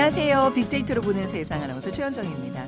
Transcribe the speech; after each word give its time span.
안녕하세요. 0.00 0.54
빅데이터로 0.54 1.02
보는 1.02 1.28
세상 1.28 1.62
아나운서 1.62 1.92
최현정입니다. 1.92 2.66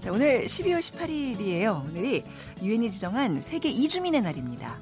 자, 0.00 0.12
오늘 0.12 0.44
12월 0.44 0.80
18일이에요. 0.80 1.82
오늘이 1.86 2.22
유엔이 2.62 2.90
지정한 2.90 3.40
세계 3.40 3.70
이주민의 3.70 4.20
날입니다. 4.20 4.78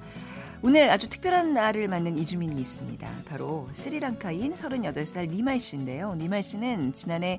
오늘 0.62 0.90
아주 0.90 1.08
특별한 1.08 1.54
날을 1.54 1.86
맞는 1.86 2.18
이주민이 2.18 2.60
있습니다. 2.60 3.08
바로 3.26 3.68
스리랑카인 3.70 4.52
38살 4.54 5.28
니말 5.28 5.60
씨인데요. 5.60 6.16
니말 6.16 6.42
씨는 6.42 6.92
지난해 6.94 7.38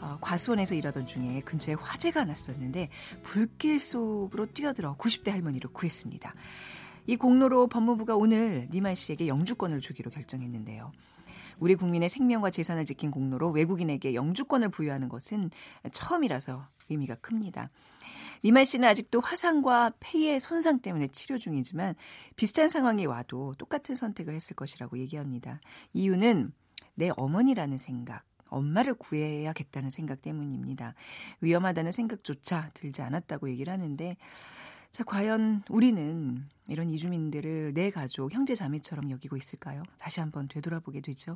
어, 0.00 0.18
과수원에서 0.20 0.76
일하던 0.76 1.08
중에 1.08 1.40
근처에 1.44 1.74
화재가 1.74 2.26
났었는데 2.26 2.90
불길 3.24 3.80
속으로 3.80 4.46
뛰어들어 4.46 4.94
90대 4.98 5.32
할머니를 5.32 5.68
구했습니다. 5.72 6.32
이 7.08 7.16
공로로 7.16 7.66
법무부가 7.66 8.14
오늘 8.14 8.68
니말 8.70 8.94
씨에게 8.94 9.26
영주권을 9.26 9.80
주기로 9.80 10.12
결정했는데요. 10.12 10.92
우리 11.60 11.76
국민의 11.76 12.08
생명과 12.08 12.50
재산을 12.50 12.84
지킨 12.84 13.10
공로로 13.10 13.50
외국인에게 13.50 14.14
영주권을 14.14 14.70
부여하는 14.70 15.08
것은 15.08 15.50
처음이라서 15.92 16.66
의미가 16.88 17.16
큽니다. 17.16 17.70
니말 18.42 18.64
씨는 18.64 18.88
아직도 18.88 19.20
화상과 19.20 19.92
폐의 20.00 20.40
손상 20.40 20.80
때문에 20.80 21.08
치료 21.08 21.38
중이지만 21.38 21.94
비슷한 22.36 22.70
상황이 22.70 23.04
와도 23.04 23.54
똑같은 23.58 23.94
선택을 23.94 24.34
했을 24.34 24.56
것이라고 24.56 24.98
얘기합니다. 24.98 25.60
이유는 25.92 26.52
내 26.94 27.10
어머니라는 27.16 27.76
생각, 27.76 28.24
엄마를 28.48 28.94
구해야겠다는 28.94 29.90
생각 29.90 30.22
때문입니다. 30.22 30.94
위험하다는 31.42 31.92
생각조차 31.92 32.70
들지 32.74 33.02
않았다고 33.02 33.50
얘기를 33.50 33.72
하는데 33.72 34.16
자, 34.92 35.04
과연 35.04 35.62
우리는 35.68 36.48
이런 36.68 36.90
이주민들을 36.90 37.74
내 37.74 37.90
가족, 37.90 38.32
형제 38.32 38.54
자매처럼 38.54 39.10
여기고 39.10 39.36
있을까요? 39.36 39.82
다시 39.98 40.20
한번 40.20 40.48
되돌아보게 40.48 41.00
되죠. 41.00 41.34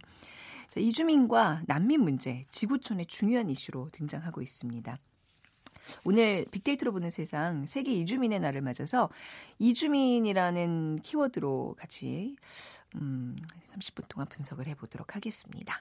자, 0.70 0.80
이주민과 0.80 1.62
난민 1.66 2.00
문제, 2.00 2.44
지구촌의 2.48 3.06
중요한 3.06 3.50
이슈로 3.50 3.91
등장하고 3.92 4.42
있습니다. 4.42 4.98
오늘 6.05 6.47
빅데이터로 6.50 6.92
보는 6.92 7.10
세상 7.10 7.66
세계 7.66 7.92
이주민의 7.92 8.41
날을 8.41 8.62
맞아서 8.62 9.10
이주민이라는 9.58 11.00
키워드로 11.02 11.77
같이 11.78 12.36
음, 12.97 13.36
30분 13.72 14.08
동안 14.08 14.27
분석을 14.30 14.66
해보도록 14.69 15.14
하겠습니다. 15.14 15.80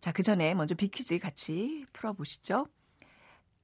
자, 0.00 0.12
그 0.12 0.22
전에 0.22 0.54
먼저 0.54 0.74
빅퀴즈 0.74 1.18
같이 1.18 1.84
풀어보시죠. 1.92 2.66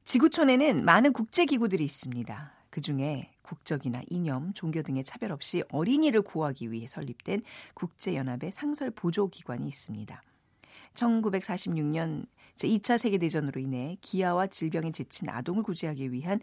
지구촌에는 0.05 0.85
많은 0.85 1.13
국제기구들이 1.13 1.85
있습니다. 1.85 2.56
그 2.77 2.83
중에 2.83 3.31
국적이나 3.41 4.03
이념, 4.11 4.53
종교 4.53 4.83
등의 4.83 5.03
차별 5.03 5.33
없이 5.33 5.63
어린이를 5.71 6.21
구하기 6.21 6.73
위해 6.73 6.87
설립된 6.87 7.41
국제연합의 7.73 8.53
상설 8.53 8.91
보조기관이 8.91 9.67
있습니다. 9.67 10.23
1946년 10.93 12.27
제2차 12.57 12.99
세계대전으로 12.99 13.63
인해 13.63 13.97
기아와 14.03 14.49
질병에 14.49 14.93
지친 14.93 15.31
아동을 15.31 15.63
구제하기 15.63 16.13
위한 16.13 16.39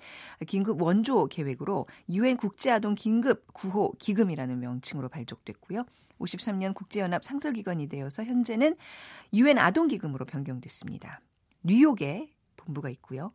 긴급 0.48 0.82
원조 0.82 1.28
계획으로 1.28 1.86
유엔 2.10 2.36
국제아동 2.36 2.96
긴급 2.96 3.54
구호 3.54 3.94
기금이라는 4.00 4.60
명칭으로 4.60 5.10
발족됐고요. 5.10 5.86
53년 6.18 6.74
국제연합 6.74 7.24
상설기관이 7.24 7.88
되어서 7.90 8.24
현재는 8.24 8.76
유엔 9.34 9.60
아동기금으로 9.60 10.26
변경됐습니다. 10.26 11.22
뉴욕에 11.62 12.34
본부가 12.58 12.90
있고요. 12.90 13.34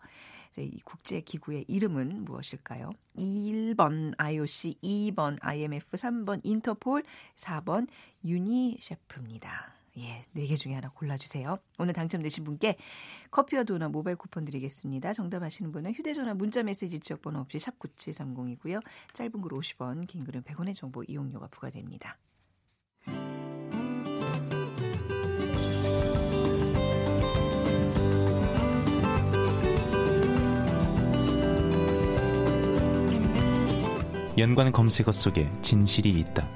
이 0.57 0.81
국제 0.85 1.21
기구의 1.21 1.65
이름은 1.69 2.25
무엇일까요? 2.25 2.91
1번 3.17 4.15
IOC, 4.19 4.77
2번 4.83 5.39
IMF, 5.41 5.97
3번 5.97 6.41
인터폴, 6.43 7.03
4번 7.37 7.89
유니셰프입니다. 8.25 9.75
예, 9.99 10.25
네 10.33 10.47
개 10.47 10.55
중에 10.55 10.75
하나 10.75 10.89
골라주세요. 10.91 11.59
오늘 11.79 11.93
당첨되신 11.93 12.45
분께 12.45 12.77
커피와 13.31 13.65
도넛 13.65 13.91
모바일 13.91 14.17
쿠폰 14.17 14.45
드리겠습니다. 14.45 15.13
정답 15.13 15.43
아시는 15.43 15.73
분은 15.73 15.93
휴대전화 15.93 16.35
문자메시지 16.35 17.01
지역번호 17.01 17.41
없이 17.41 17.59
샵9730이고요. 17.59 18.81
짧은 19.13 19.41
글 19.41 19.51
50원, 19.51 20.07
긴 20.07 20.25
글은 20.25 20.43
100원의 20.43 20.75
정보 20.75 21.03
이용료가 21.03 21.49
부과됩니다. 21.49 22.17
연관 34.39 34.71
검색어 34.71 35.11
속에 35.11 35.49
진실이 35.63 36.11
있다. 36.11 36.47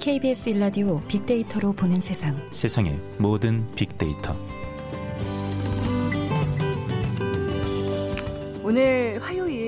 KBS 0.00 0.50
1라디오 0.50 1.00
빅데이터로 1.08 1.72
보는 1.72 1.98
세상. 1.98 2.40
세상의 2.52 2.96
모든 3.18 3.66
빅데이터. 3.74 4.36
오늘 8.62 9.18
화요일 9.20 9.67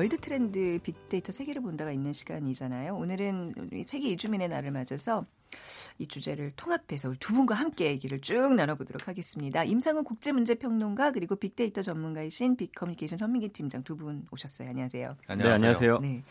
world 0.00 0.16
트렌드 0.16 0.78
빅데이터 0.82 1.30
세계를 1.30 1.60
본다가 1.60 1.92
있는 1.92 2.14
시간이잖아요. 2.14 2.96
오늘은 2.96 3.52
세계 3.84 4.08
이주민의 4.08 4.48
날을 4.48 4.70
맞아서 4.70 5.26
이 5.98 6.08
주제를 6.08 6.52
통합해서 6.56 7.12
두 7.20 7.34
분과 7.34 7.54
함께 7.54 7.88
얘기를 7.88 8.18
쭉 8.22 8.54
나눠보도록 8.54 9.08
하겠습니다. 9.08 9.62
임상훈 9.62 10.04
국제문제평론가 10.04 11.12
그리고 11.12 11.36
빅데이터 11.36 11.82
전문가이신 11.82 12.56
빅커뮤니케이션 12.56 13.18
전민기 13.18 13.50
팀장 13.50 13.82
두 13.84 13.94
분 13.94 14.24
오셨어요. 14.30 14.70
안녕하세요. 14.70 15.16
안녕하세요. 15.26 15.58
네, 15.58 15.66
안녕하세요. 15.66 15.98
네. 15.98 16.24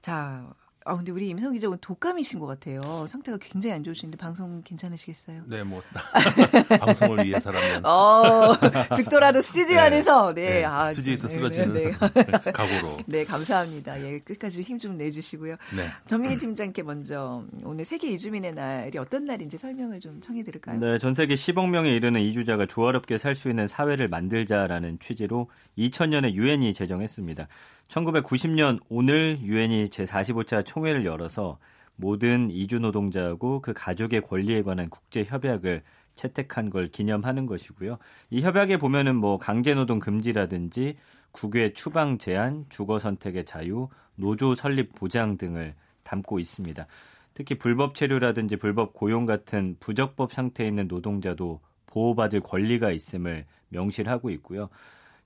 자, 0.00 0.52
아 0.88 0.96
근데 0.96 1.10
우리 1.10 1.28
임성 1.28 1.52
기자 1.52 1.66
오늘 1.66 1.78
독감이신 1.80 2.38
것 2.38 2.46
같아요. 2.46 2.80
상태가 3.08 3.38
굉장히 3.40 3.74
안 3.74 3.82
좋으신데 3.82 4.16
방송 4.16 4.62
괜찮으시겠어요? 4.62 5.42
네, 5.46 5.64
뭐 5.64 5.82
방송을 6.80 7.26
위해서라면. 7.26 7.84
어, 7.84 8.54
죽더라도 8.94 9.42
스튜디오 9.42 9.74
네, 9.76 9.80
안에서 9.80 10.32
네, 10.32 10.60
네 10.60 10.64
아, 10.64 10.92
스튜디오에서 10.92 11.28
네, 11.28 11.34
쓰러지는 11.34 11.72
네, 11.74 11.84
네. 11.84 11.92
각오로. 12.52 12.98
네, 13.06 13.24
감사합니다. 13.24 14.00
예, 14.00 14.18
끝까지 14.20 14.62
힘 14.62 14.76
좀 14.78 14.96
내주시고요. 14.98 15.56
네. 15.74 15.90
전민기 16.06 16.36
팀장께 16.38 16.82
먼저 16.82 17.42
오늘 17.64 17.84
세계 17.86 18.10
이주민의 18.12 18.52
날이 18.52 18.98
어떤 18.98 19.24
날인지 19.24 19.56
설명을 19.56 20.00
좀 20.00 20.20
청해 20.20 20.42
드릴까요? 20.44 20.78
네, 20.78 20.98
전 20.98 21.14
세계 21.14 21.32
10억 21.34 21.68
명에 21.70 21.90
이르는 21.96 22.20
이주자가 22.20 22.66
조화롭게 22.66 23.16
살 23.18 23.34
수 23.34 23.48
있는 23.50 23.66
사회를 23.66 24.08
만들자라는 24.08 24.98
취지로 24.98 25.50
2000년에 25.78 26.32
유엔이 26.34 26.72
제정했습니다. 26.74 27.48
1990년 27.88 28.80
오늘 28.88 29.38
유엔이 29.40 29.86
제45차 29.86 30.64
총회를 30.64 31.04
열어서 31.04 31.58
모든 31.96 32.50
이주 32.50 32.78
노동자하고 32.78 33.60
그 33.60 33.72
가족의 33.72 34.22
권리에 34.22 34.62
관한 34.62 34.90
국제 34.90 35.24
협약을 35.24 35.82
채택한 36.14 36.70
걸 36.70 36.88
기념하는 36.88 37.46
것이고요. 37.46 37.98
이 38.30 38.42
협약에 38.42 38.78
보면은 38.78 39.16
뭐 39.16 39.38
강제 39.38 39.74
노동 39.74 39.98
금지라든지 39.98 40.96
국외 41.30 41.72
추방 41.72 42.18
제한, 42.18 42.64
주거 42.68 42.98
선택의 42.98 43.44
자유, 43.44 43.88
노조 44.14 44.54
설립 44.54 44.94
보장 44.94 45.36
등을 45.36 45.74
담고 46.02 46.38
있습니다. 46.38 46.86
특히 47.34 47.58
불법 47.58 47.94
체류라든지 47.94 48.56
불법 48.56 48.94
고용 48.94 49.26
같은 49.26 49.76
부적법 49.78 50.32
상태에 50.32 50.68
있는 50.68 50.88
노동자도 50.88 51.60
보호받을 51.86 52.40
권리가 52.40 52.90
있음을 52.92 53.44
명시를 53.68 54.10
하고 54.10 54.30
있고요. 54.30 54.70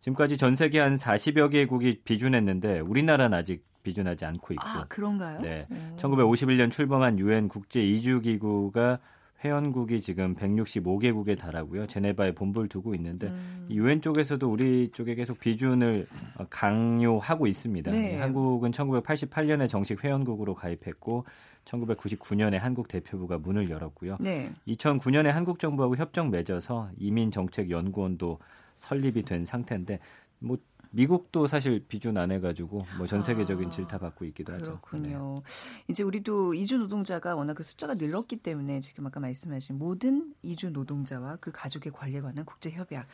지금까지 0.00 0.36
전 0.36 0.56
세계 0.56 0.80
한 0.80 0.96
40여 0.96 1.50
개국이 1.50 2.00
비준했는데 2.04 2.80
우리나라는 2.80 3.36
아직 3.36 3.64
비준하지 3.82 4.24
않고 4.24 4.54
있고. 4.54 4.66
아, 4.66 4.84
그런가요? 4.88 5.38
네. 5.40 5.66
오. 5.70 5.96
1951년 5.96 6.70
출범한 6.70 7.18
유엔 7.18 7.48
국제 7.48 7.82
이주 7.82 8.20
기구가 8.20 8.98
회원국이 9.42 10.02
지금 10.02 10.34
165개국에 10.34 11.38
달하고요. 11.38 11.86
제네바에 11.86 12.32
본부를 12.32 12.68
두고 12.68 12.94
있는데 12.94 13.28
음. 13.28 13.68
유엔 13.70 14.02
쪽에서도 14.02 14.46
우리 14.46 14.90
쪽에 14.92 15.14
계속 15.14 15.40
비준을 15.40 16.06
강요하고 16.50 17.46
있습니다. 17.46 17.90
네. 17.90 18.18
한국은 18.18 18.70
1988년에 18.70 19.68
정식 19.68 20.04
회원국으로 20.04 20.54
가입했고 20.54 21.24
1999년에 21.64 22.58
한국 22.58 22.88
대표부가 22.88 23.38
문을 23.38 23.70
열었고요. 23.70 24.18
네. 24.20 24.50
2009년에 24.68 25.28
한국 25.28 25.58
정부하고 25.58 25.96
협정 25.96 26.30
맺어서 26.30 26.90
이민 26.98 27.30
정책 27.30 27.70
연구원도 27.70 28.38
설립이 28.80 29.22
된 29.22 29.44
상태인데 29.44 30.00
뭐 30.40 30.58
미국도 30.92 31.46
사실 31.46 31.84
비준 31.86 32.16
안 32.16 32.32
해가지고 32.32 32.84
뭐 32.96 33.06
전 33.06 33.22
세계적인 33.22 33.68
아, 33.68 33.70
질타 33.70 33.98
받고 33.98 34.24
있기도 34.24 34.52
하죠. 34.54 34.80
그렇군요. 34.80 35.36
네. 35.36 35.52
이제 35.86 36.02
우리도 36.02 36.54
이주 36.54 36.78
노동자가 36.78 37.36
워낙 37.36 37.54
그 37.54 37.62
숫자가 37.62 37.94
늘었기 37.94 38.38
때문에 38.38 38.80
지금 38.80 39.06
아까 39.06 39.20
말씀하신 39.20 39.78
모든 39.78 40.34
이주 40.42 40.70
노동자와 40.70 41.36
그 41.36 41.52
가족의 41.52 41.92
관리에 41.92 42.20
관한 42.20 42.44
국제 42.44 42.70
협약, 42.72 43.06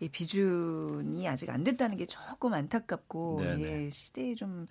이 0.00 0.10
비준이 0.10 1.26
아직 1.26 1.48
안 1.48 1.64
됐다는 1.64 1.96
게 1.96 2.04
조금 2.04 2.52
안타깝고 2.52 3.40
예, 3.60 3.88
시대에 3.90 4.34
좀 4.34 4.66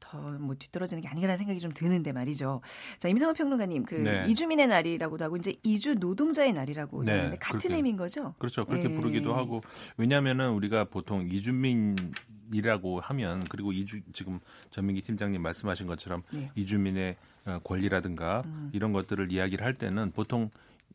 더뭐 0.00 0.54
뒤떨어지는 0.58 1.02
게 1.02 1.08
아니라는 1.08 1.36
생각이 1.36 1.60
좀 1.60 1.72
드는데 1.72 2.12
말이죠. 2.12 2.60
자, 2.98 3.08
임상훈 3.08 3.34
평론가님, 3.34 3.84
그 3.84 3.94
네. 3.94 4.26
이주민의 4.28 4.66
날이라고도 4.68 5.24
하고 5.24 5.36
이제 5.36 5.54
이주 5.62 5.96
노동자의 5.96 6.52
날이라고 6.52 7.04
네. 7.04 7.12
하는데 7.12 7.38
같은 7.38 7.58
그렇게, 7.58 7.76
의미인 7.76 7.96
거죠? 7.96 8.34
그렇죠. 8.38 8.64
그렇게 8.64 8.88
네. 8.88 8.94
부르기도 8.94 9.34
하고 9.34 9.62
왜냐하면은 9.96 10.50
우리가 10.50 10.84
보통 10.84 11.28
이주민 11.30 11.96
이라고 12.52 13.00
하면 13.00 13.42
그리고 13.50 13.72
이주 13.72 14.00
지금 14.12 14.40
전민기 14.70 15.02
팀장님 15.02 15.42
말씀하신 15.42 15.86
것처럼 15.86 16.22
네. 16.30 16.50
이주민의 16.54 17.16
어, 17.44 17.58
권리라든가 17.62 18.42
음. 18.46 18.70
이런 18.72 18.92
것들을 18.92 19.30
이야기를 19.30 19.64
할 19.64 19.74
때는 19.74 20.12
보통 20.12 20.48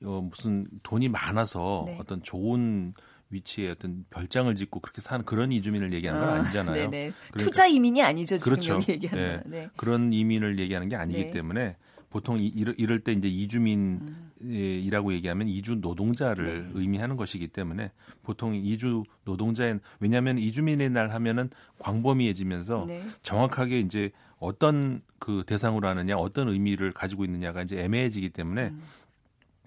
어, 0.04 0.22
무슨 0.22 0.68
돈이 0.82 1.10
많아서 1.10 1.84
네. 1.86 1.98
어떤 2.00 2.24
좋은 2.24 2.94
위치에 3.34 3.72
어떤 3.72 4.06
별장을 4.10 4.54
짓고 4.56 4.80
그렇게 4.80 5.02
사는 5.02 5.26
그런 5.26 5.52
이주민을 5.52 5.94
얘기하는 5.94 6.22
건 6.22 6.30
아, 6.30 6.34
아니잖아요. 6.40 6.90
네네. 6.90 7.12
그러니까- 7.32 7.38
투자 7.38 7.66
이민이 7.66 8.02
아니죠 8.02 8.38
지금 8.38 8.52
그렇죠. 8.52 8.80
얘기하는 8.88 9.24
예. 9.24 9.28
건. 9.30 9.44
네. 9.48 9.70
그런 9.76 10.14
이민을 10.14 10.60
얘기하는 10.60 10.90
게 10.90 10.96
아니기 10.96 11.26
네. 11.26 11.32
때문에 11.32 11.76
보통 12.10 12.38
이, 12.40 12.46
이럴, 12.46 13.00
때 13.00 13.12
이제 13.12 13.28
이주민이라고 13.28 15.14
얘기하면 15.14 15.48
이주 15.48 15.78
노동자를 15.78 16.68
네. 16.68 16.72
의미하는 16.76 17.18
것이기 17.18 17.48
때문에 17.48 17.92
보통 18.22 18.54
이주 18.54 19.04
노동자의 19.26 19.80
왜냐하면 20.00 20.38
이주민의 20.38 20.92
날 20.92 21.10
하면은 21.10 21.50
광범위해지면서 21.80 22.86
네. 22.88 23.04
정확하게 23.24 23.80
이제 23.80 24.12
어떤 24.38 25.02
그 25.18 25.44
대상으로 25.48 25.88
하느냐 25.88 26.16
어떤 26.16 26.50
의미를 26.50 26.92
가지고 26.92 27.26
있느냐가 27.26 27.64
이제 27.64 27.80
애매해지기 27.80 28.30
때문에 28.30 28.68
음. 28.68 28.84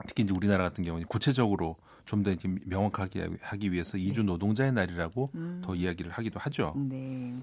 특히 0.07 0.23
이제 0.23 0.33
우리나라 0.37 0.63
같은 0.65 0.85
경우는 0.85 1.09
구체적으로 1.09 1.77
좀 2.07 2.23
더 2.23 2.33
명확하게 2.65 3.29
하기 3.41 3.73
위해서 3.73 3.99
이주 3.99 4.23
노동자의 4.23 4.73
날이라고 4.73 5.31
네. 5.33 5.41
음. 5.41 5.63
더 5.63 5.75
이야기를 5.75 6.13
하기도 6.13 6.39
하죠. 6.41 6.73
네. 6.77 7.35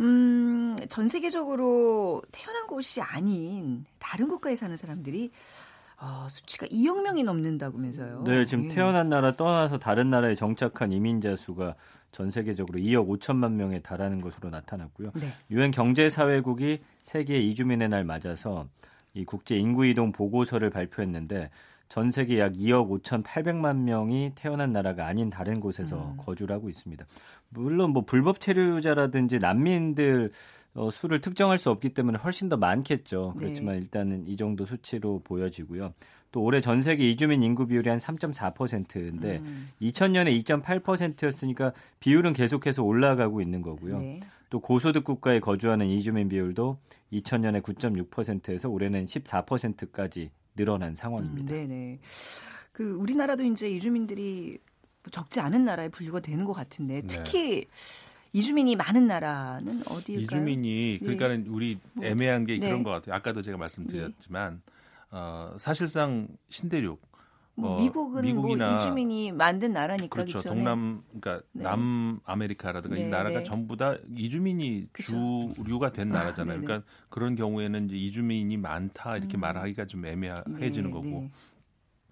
음, 0.00 0.76
전 0.88 1.08
세계적으로 1.08 2.22
태어난 2.32 2.66
곳이 2.66 3.00
아닌 3.00 3.84
다른 3.98 4.28
국가에 4.28 4.56
사는 4.56 4.76
사람들이 4.76 5.30
어, 5.98 6.26
수치가 6.28 6.66
2억 6.66 7.02
명이 7.02 7.22
넘는다고면서요. 7.24 8.24
네, 8.24 8.44
지금 8.44 8.64
예. 8.64 8.68
태어난 8.68 9.08
나라 9.08 9.34
떠나서 9.34 9.78
다른 9.78 10.10
나라에 10.10 10.34
정착한 10.34 10.92
이민자 10.92 11.36
수가 11.36 11.74
전 12.12 12.30
세계적으로 12.30 12.78
2억 12.78 13.08
5천만 13.08 13.52
명에 13.52 13.80
달하는 13.80 14.20
것으로 14.20 14.50
나타났고요. 14.50 15.12
네. 15.14 15.32
유엔 15.50 15.70
경제사회국이 15.70 16.80
세계 17.00 17.38
이주민의 17.38 17.88
날 17.88 18.04
맞아서 18.04 18.66
이 19.14 19.24
국제 19.24 19.56
인구 19.56 19.86
이동 19.86 20.12
보고서를 20.12 20.68
발표했는데 20.68 21.50
전 21.88 22.10
세계 22.10 22.38
약 22.38 22.52
2억 22.52 23.02
5천8백만 23.02 23.78
명이 23.78 24.32
태어난 24.34 24.72
나라가 24.72 25.06
아닌 25.06 25.30
다른 25.30 25.60
곳에서 25.60 26.12
음. 26.12 26.16
거주를 26.18 26.54
하고 26.54 26.68
있습니다. 26.68 27.04
물론 27.50 27.90
뭐 27.90 28.04
불법 28.04 28.40
체류자라든지 28.40 29.38
난민들 29.38 30.32
어, 30.74 30.90
수를 30.90 31.20
특정할 31.20 31.58
수 31.58 31.70
없기 31.70 31.90
때문에 31.90 32.18
훨씬 32.18 32.48
더 32.48 32.56
많겠죠. 32.56 33.32
네. 33.36 33.44
그렇지만 33.44 33.76
일단은 33.76 34.26
이 34.26 34.36
정도 34.36 34.64
수치로 34.66 35.20
보여지고요. 35.24 35.94
또 36.32 36.42
올해 36.42 36.60
전 36.60 36.82
세계 36.82 37.08
이주민 37.08 37.42
인구 37.42 37.66
비율이 37.66 37.88
한 37.88 37.98
3.4%인데 37.98 39.38
음, 39.38 39.70
2000년에 39.80 40.44
2.8%였으니까 40.44 41.72
비율은 42.00 42.34
계속해서 42.34 42.82
올라가고 42.82 43.40
있는 43.40 43.62
거고요. 43.62 44.00
네. 44.00 44.20
또 44.50 44.60
고소득 44.60 45.04
국가에 45.04 45.40
거주하는 45.40 45.86
이주민 45.86 46.28
비율도 46.28 46.78
2000년에 47.12 47.62
9.6%에서 47.62 48.68
올해는 48.68 49.06
14%까지 49.06 50.30
늘어난 50.56 50.94
상황입니다. 50.94 51.54
음, 51.54 51.68
네네. 51.68 51.98
그 52.72 52.92
우리나라도 52.92 53.44
이제 53.44 53.70
이주민들이 53.70 54.58
적지 55.10 55.40
않은 55.40 55.64
나라에 55.64 55.88
분류가 55.88 56.20
되는 56.20 56.44
것 56.44 56.52
같은데 56.52 57.02
네. 57.02 57.06
특히 57.06 57.66
이주민이 58.32 58.76
많은 58.76 59.06
나라는 59.06 59.82
어디일까요? 59.86 60.24
이주민이 60.24 60.98
그러니까는 61.00 61.46
우리 61.48 61.78
뭐, 61.92 62.04
애매한 62.04 62.44
게 62.44 62.58
네. 62.58 62.66
그런 62.68 62.82
것 62.82 62.90
같아요. 62.90 63.14
아까도 63.14 63.40
제가 63.40 63.56
말씀드렸지만 63.56 64.60
어, 65.10 65.54
사실상 65.58 66.26
신대륙 66.48 67.00
뭐 67.58 67.76
어, 67.76 67.80
미국은 67.80 68.22
미국이나 68.22 68.66
뭐 68.66 68.76
이주민이 68.76 69.32
만든 69.32 69.72
나라니까 69.72 70.14
그렇죠. 70.14 70.36
그쵸? 70.36 70.50
동남 70.50 71.02
그러니까 71.18 71.46
네. 71.52 71.64
남아메리카라든가 71.64 72.96
네, 72.96 73.02
이 73.02 73.08
나라가 73.08 73.38
네. 73.38 73.44
전부 73.44 73.76
다 73.78 73.96
이주민이 74.14 74.88
그쵸. 74.92 75.50
주류가 75.54 75.92
된 75.92 76.14
아, 76.14 76.18
나라잖아요. 76.18 76.56
네네. 76.56 76.66
그러니까 76.66 76.88
그런 77.08 77.34
경우에는 77.34 77.86
이제 77.86 77.96
이주민이 77.96 78.58
많다 78.58 79.16
이렇게 79.16 79.38
음. 79.38 79.40
말하기가 79.40 79.86
좀 79.86 80.04
애매해지는 80.04 80.90
네, 80.90 80.90
거고. 80.90 81.06
네. 81.06 81.30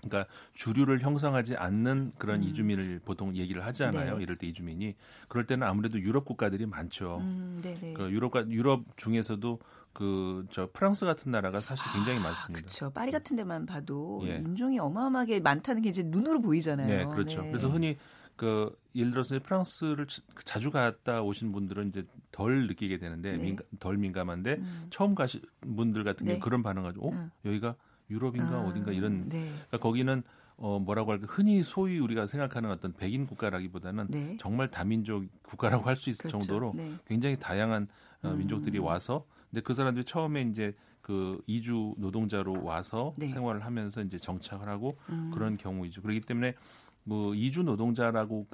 그러니까 0.09 0.31
주류를 0.53 1.01
형성하지 1.01 1.57
않는 1.57 2.13
그런 2.19 2.43
음. 2.43 2.49
이주민을 2.49 3.01
보통 3.05 3.35
얘기를 3.37 3.65
하잖아요. 3.65 4.17
네. 4.17 4.23
이럴 4.23 4.37
때 4.37 4.47
이주민이 4.47 4.97
그럴 5.29 5.47
때는 5.47 5.67
아무래도 5.67 5.99
유럽 5.99 6.25
국가들이 6.25 6.67
많죠. 6.67 7.19
음. 7.21 7.63
그 7.95 8.11
유럽 8.11 8.33
유럽 8.51 8.85
중에서도 8.97 9.59
그 9.95 10.47
저 10.51 10.69
프랑스 10.73 11.07
같은 11.07 11.31
나라가 11.33 11.61
사실 11.61 11.91
굉장히 11.93 12.19
많습니다. 12.21 12.61
그렇죠. 12.61 12.91
파리 12.91 13.11
같은 13.13 13.37
데만 13.37 13.65
봐도 13.65 14.21
예. 14.25 14.37
인종이 14.37 14.79
어마어마하게 14.79 15.41
많다는 15.41 15.81
게 15.83 15.89
이제 15.89 16.03
눈으로 16.03 16.41
보이잖아요. 16.43 16.87
네, 16.87 17.05
그렇죠. 17.07 17.41
네. 17.43 17.49
그래서 17.49 17.69
흔히 17.69 17.97
그 18.37 18.77
예를 18.97 19.13
들어서 19.13 19.39
프랑스를 19.39 20.07
자- 20.09 20.21
자주 20.45 20.71
갔다 20.73 21.23
오신 21.23 21.53
분들은 21.53 21.89
이제 21.91 22.05
덜 22.33 22.67
느끼게 22.67 22.99
되는데 22.99 23.37
네. 23.37 23.39
민감, 23.43 23.67
덜 23.79 23.97
민감한데 23.97 24.55
음. 24.55 24.87
처음 24.91 25.15
가신 25.15 25.41
분들 25.61 26.03
같은 26.05 26.27
경우 26.27 26.37
네. 26.37 26.41
그런 26.41 26.63
반응 26.65 26.83
가지고 26.83 27.09
어 27.09 27.13
음. 27.13 27.31
여기가 27.45 27.77
유럽인가 28.11 28.57
아, 28.57 28.61
어딘가 28.63 28.91
이런 28.93 29.29
네. 29.29 29.49
그러니까 29.49 29.79
거기는 29.79 30.23
어 30.57 30.79
뭐라고 30.81 31.13
할까 31.13 31.27
흔히 31.29 31.63
소위 31.63 31.99
우리가 32.01 32.27
생각하는 32.27 32.71
어떤 32.71 32.93
백인 32.93 33.25
국가라기보다는 33.27 34.07
네. 34.11 34.37
정말 34.41 34.69
다민족 34.71 35.25
국가라고 35.43 35.85
할 35.89 35.97
수 35.97 36.11
있을 36.11 36.29
그렇죠. 36.29 36.39
정도로 36.41 36.73
네. 36.75 36.93
굉장히 37.07 37.37
다양한 37.39 37.87
어, 38.23 38.31
음. 38.31 38.39
민족들이 38.39 38.79
와서 38.79 39.25
근데 39.55 39.63
그 39.63 39.73
사람들이 39.73 40.05
처음에 40.05 40.43
이제 40.43 40.75
그 41.01 41.41
이주 41.47 41.95
노동자로 41.99 42.65
와서 42.65 43.15
네. 43.17 43.29
생활을 43.29 43.65
하면서 43.65 44.03
이제 44.03 44.19
정착을 44.19 44.69
하고 44.69 44.99
음. 45.11 45.31
그런 45.33 45.57
경우이죠. 45.57 46.03
그렇기 46.03 46.23
때문에 46.23 46.55
뭐 47.05 47.37
이주 47.37 47.63
노동자라고 47.63 48.49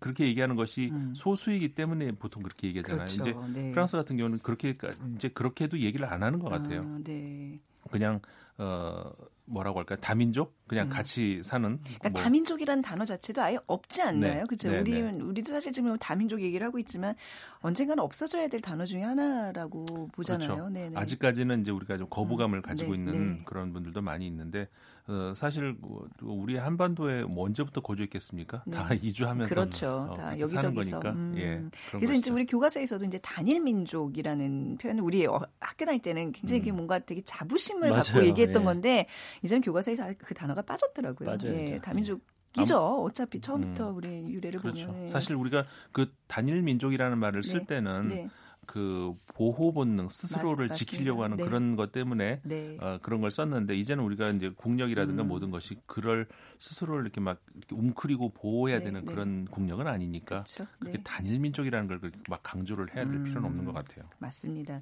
그렇게 0.00 0.26
얘기하는 0.26 0.56
것이 0.56 0.88
음. 0.90 1.12
소수이기 1.14 1.74
때문에 1.74 2.12
보통 2.12 2.42
그렇게 2.42 2.68
얘기하잖아요. 2.68 3.04
그렇죠. 3.04 3.22
이제 3.22 3.60
네. 3.60 3.72
프랑스 3.72 3.98
같은 3.98 4.16
경우는 4.16 4.38
그렇게 4.38 4.78
이제 5.16 5.28
그렇게도 5.28 5.80
얘기를 5.80 6.10
안 6.10 6.22
하는 6.22 6.38
것 6.38 6.48
같아요. 6.48 6.80
아, 6.80 6.98
네. 7.04 7.60
그냥 7.90 8.20
어 8.56 9.12
뭐라고 9.46 9.78
할까 9.78 9.94
요 9.94 9.98
다민족 10.00 10.56
그냥 10.66 10.88
음. 10.88 10.90
같이 10.90 11.40
사는 11.42 11.78
그러니까 11.82 12.10
뭐 12.10 12.22
다민족이라는 12.22 12.82
단어 12.82 13.04
자체도 13.04 13.42
아예 13.42 13.58
없지 13.66 14.02
않나요? 14.02 14.40
네. 14.40 14.44
그렇죠. 14.44 14.70
네, 14.70 14.80
우리 14.80 15.02
네. 15.02 15.10
우리도 15.10 15.52
사실 15.52 15.72
지금 15.72 15.96
다민족 15.98 16.42
얘기를 16.42 16.66
하고 16.66 16.78
있지만 16.78 17.14
언젠가는 17.60 18.02
없어져야 18.02 18.48
될 18.48 18.60
단어 18.60 18.84
중에 18.84 19.02
하나라고 19.02 20.08
보잖아요. 20.12 20.70
그렇죠. 20.70 20.98
아직까지는 20.98 21.62
이제 21.62 21.70
우리가 21.70 21.96
좀 21.96 22.08
거부감을 22.10 22.58
음, 22.58 22.62
가지고 22.62 22.92
네, 22.92 22.98
있는 22.98 23.34
네. 23.34 23.42
그런 23.44 23.72
분들도 23.72 24.02
많이 24.02 24.26
있는데 24.26 24.68
어, 25.08 25.32
사실 25.36 25.76
뭐 25.78 26.08
우리 26.22 26.56
한반도에 26.56 27.22
뭐 27.24 27.44
언제부터 27.44 27.80
거주했겠습니까? 27.80 28.64
네. 28.66 28.76
다 28.76 28.88
이주하면서 29.00 29.54
그렇죠. 29.54 30.08
어, 30.10 30.14
다 30.14 30.38
여기저기서. 30.38 31.00
음. 31.06 31.34
예, 31.36 31.62
그래서 31.92 32.12
이제 32.12 32.30
것이죠. 32.30 32.34
우리 32.34 32.46
교과서에서도 32.46 33.04
이제 33.04 33.18
단일 33.18 33.60
민족이라는 33.62 34.78
표현을 34.78 35.02
우리 35.02 35.26
어, 35.26 35.40
학교 35.60 35.84
다닐 35.84 36.02
때는 36.02 36.32
굉장히 36.32 36.70
음. 36.70 36.76
뭔가 36.76 36.98
되게 36.98 37.20
자부심을 37.20 37.90
맞아요. 37.90 38.02
갖고 38.02 38.24
얘기했던 38.26 38.62
예. 38.62 38.64
건데 38.64 39.06
이제는 39.42 39.62
교과서에서 39.62 40.12
그 40.18 40.34
단어가 40.34 40.62
빠졌더라고요. 40.62 41.28
맞아요, 41.28 41.54
예, 41.54 41.66
진짜. 41.66 41.82
다민족이죠. 41.82 42.76
어차피 43.04 43.40
처음부터 43.40 43.90
음. 43.90 43.96
우리 43.96 44.28
유래를 44.28 44.58
그렇죠. 44.60 44.88
보면 44.88 45.04
예. 45.04 45.08
사실 45.08 45.36
우리가 45.36 45.64
그 45.92 46.12
단일 46.26 46.62
민족이라는 46.62 47.16
말을 47.18 47.44
쓸 47.44 47.60
네. 47.60 47.66
때는 47.66 48.08
네. 48.08 48.28
그 48.66 49.14
보호 49.28 49.72
본능 49.72 50.08
스스로를 50.08 50.68
맞- 50.68 50.74
지키려고 50.74 51.22
하는. 51.24 51.36
네. 51.36 51.44
그런 51.44 51.76
것 51.76 51.92
때문에 51.92 52.40
네. 52.42 52.76
어, 52.80 52.98
그런 53.02 53.20
걸 53.20 53.30
썼는데 53.30 53.74
이제는 53.76 54.02
우리가 54.04 54.28
이제 54.30 54.50
국력이라든가 54.56 55.22
음. 55.22 55.28
모든 55.28 55.50
것이 55.50 55.76
그럴 55.86 56.26
스스로를 56.58 57.02
이렇게 57.02 57.20
막 57.20 57.40
이렇게 57.54 57.74
웅크리고 57.76 58.30
보호해야 58.30 58.78
네, 58.78 58.84
되는 58.86 59.04
네. 59.04 59.12
그런 59.12 59.44
국력은 59.46 59.86
아니니까 59.86 60.44
그렇죠. 60.44 60.66
그렇게 60.78 60.98
네. 60.98 61.04
단일 61.04 61.38
민족이라는 61.38 61.86
걸 61.88 62.00
그렇게 62.00 62.18
막 62.28 62.40
강조를 62.42 62.94
해야 62.94 63.04
될 63.04 63.22
필요는 63.22 63.44
없는 63.44 63.60
음. 63.60 63.64
것 63.66 63.72
같아요. 63.72 64.04
맞습니다. 64.18 64.80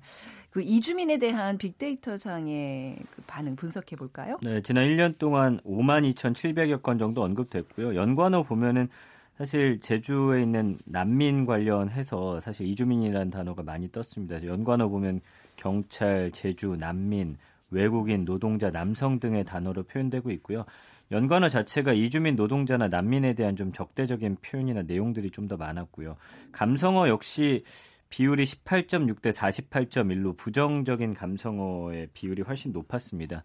그 0.51 0.63
이주민에 0.63 1.19
대한 1.19 1.59
빅데이터 1.59 2.17
상의 2.17 2.97
그 3.15 3.23
반응 3.27 3.57
분석해 3.57 3.97
볼까요? 3.97 4.39
네, 4.43 4.63
지난 4.63 4.87
1년 4.89 5.19
동안 5.19 5.61
5만 5.67 6.11
2,700여 6.15 6.83
건 6.83 6.99
정도 6.99 7.23
언급됐고요. 7.23 7.95
연관어 7.97 8.43
보면은 8.45 8.89
사실 9.37 9.81
제주에 9.81 10.43
있는 10.43 10.79
난민 10.85 11.45
관련해서 11.45 12.41
사실 12.41 12.67
이주민이라는 12.67 13.31
단어가 13.31 13.63
많이 13.63 13.91
떴습니다. 13.91 14.45
연관어 14.45 14.89
보면 14.89 15.21
경찰, 15.57 16.31
제주, 16.33 16.77
난민, 16.79 17.37
외국인, 17.71 18.25
노동자, 18.25 18.71
남성 18.71 19.19
등의 19.19 19.45
단어로 19.45 19.85
표현되고 19.85 20.31
있고요. 20.33 20.65
연관어 21.11 21.49
자체가 21.49 21.93
이주민 21.93 22.37
노동자나 22.37 22.89
난민에 22.89 23.35
대한 23.35 23.57
좀 23.57 23.73
적대적인 23.73 24.37
표현이나 24.41 24.83
내용들이 24.83 25.31
좀 25.31 25.49
더 25.49 25.57
많았고요. 25.57 26.17
감성어 26.53 27.09
역시 27.09 27.65
비율이 28.09 28.45
18.6 28.45 29.21
대 29.21 29.31
48.1로 29.31 30.37
부정적인 30.37 31.13
감성어의 31.15 32.09
비율이 32.15 32.43
훨씬 32.43 32.73
높았습니다. 32.73 33.43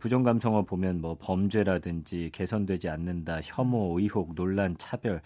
부정 0.00 0.22
감성어 0.22 0.62
보면 0.62 1.00
뭐 1.00 1.16
범죄라든지 1.20 2.30
개선되지 2.32 2.88
않는다, 2.88 3.40
혐오, 3.42 3.98
의혹, 4.00 4.34
논란, 4.34 4.74
차별. 4.78 5.20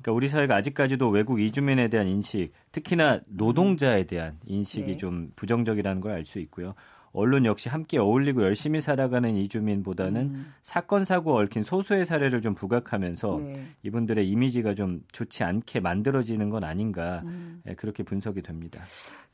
그러니까 0.00 0.12
우리 0.12 0.26
사회가 0.26 0.56
아직까지도 0.56 1.08
외국 1.10 1.40
이주민에 1.40 1.88
대한 1.88 2.08
인식, 2.08 2.50
특히나 2.72 3.20
노동자에 3.28 4.04
대한 4.04 4.38
인식이 4.46 4.86
네. 4.86 4.96
좀 4.96 5.30
부정적이라는 5.36 6.00
걸 6.00 6.12
알 6.12 6.26
수 6.26 6.40
있고요. 6.40 6.74
언론 7.12 7.44
역시 7.44 7.68
함께 7.68 7.98
어울리고 7.98 8.42
열심히 8.42 8.80
살아가는 8.80 9.36
이주민보다는 9.36 10.20
음, 10.22 10.52
사건 10.62 11.04
사고 11.04 11.36
얽힌 11.36 11.62
소수의 11.62 12.06
사례를 12.06 12.40
좀 12.40 12.54
부각하면서 12.54 13.36
네. 13.38 13.66
이분들의 13.82 14.26
이미지가 14.26 14.74
좀 14.74 15.02
좋지 15.12 15.44
않게 15.44 15.80
만들어지는 15.80 16.48
건 16.48 16.64
아닌가 16.64 17.20
음. 17.26 17.60
예, 17.68 17.74
그렇게 17.74 18.02
분석이 18.02 18.40
됩니다. 18.40 18.80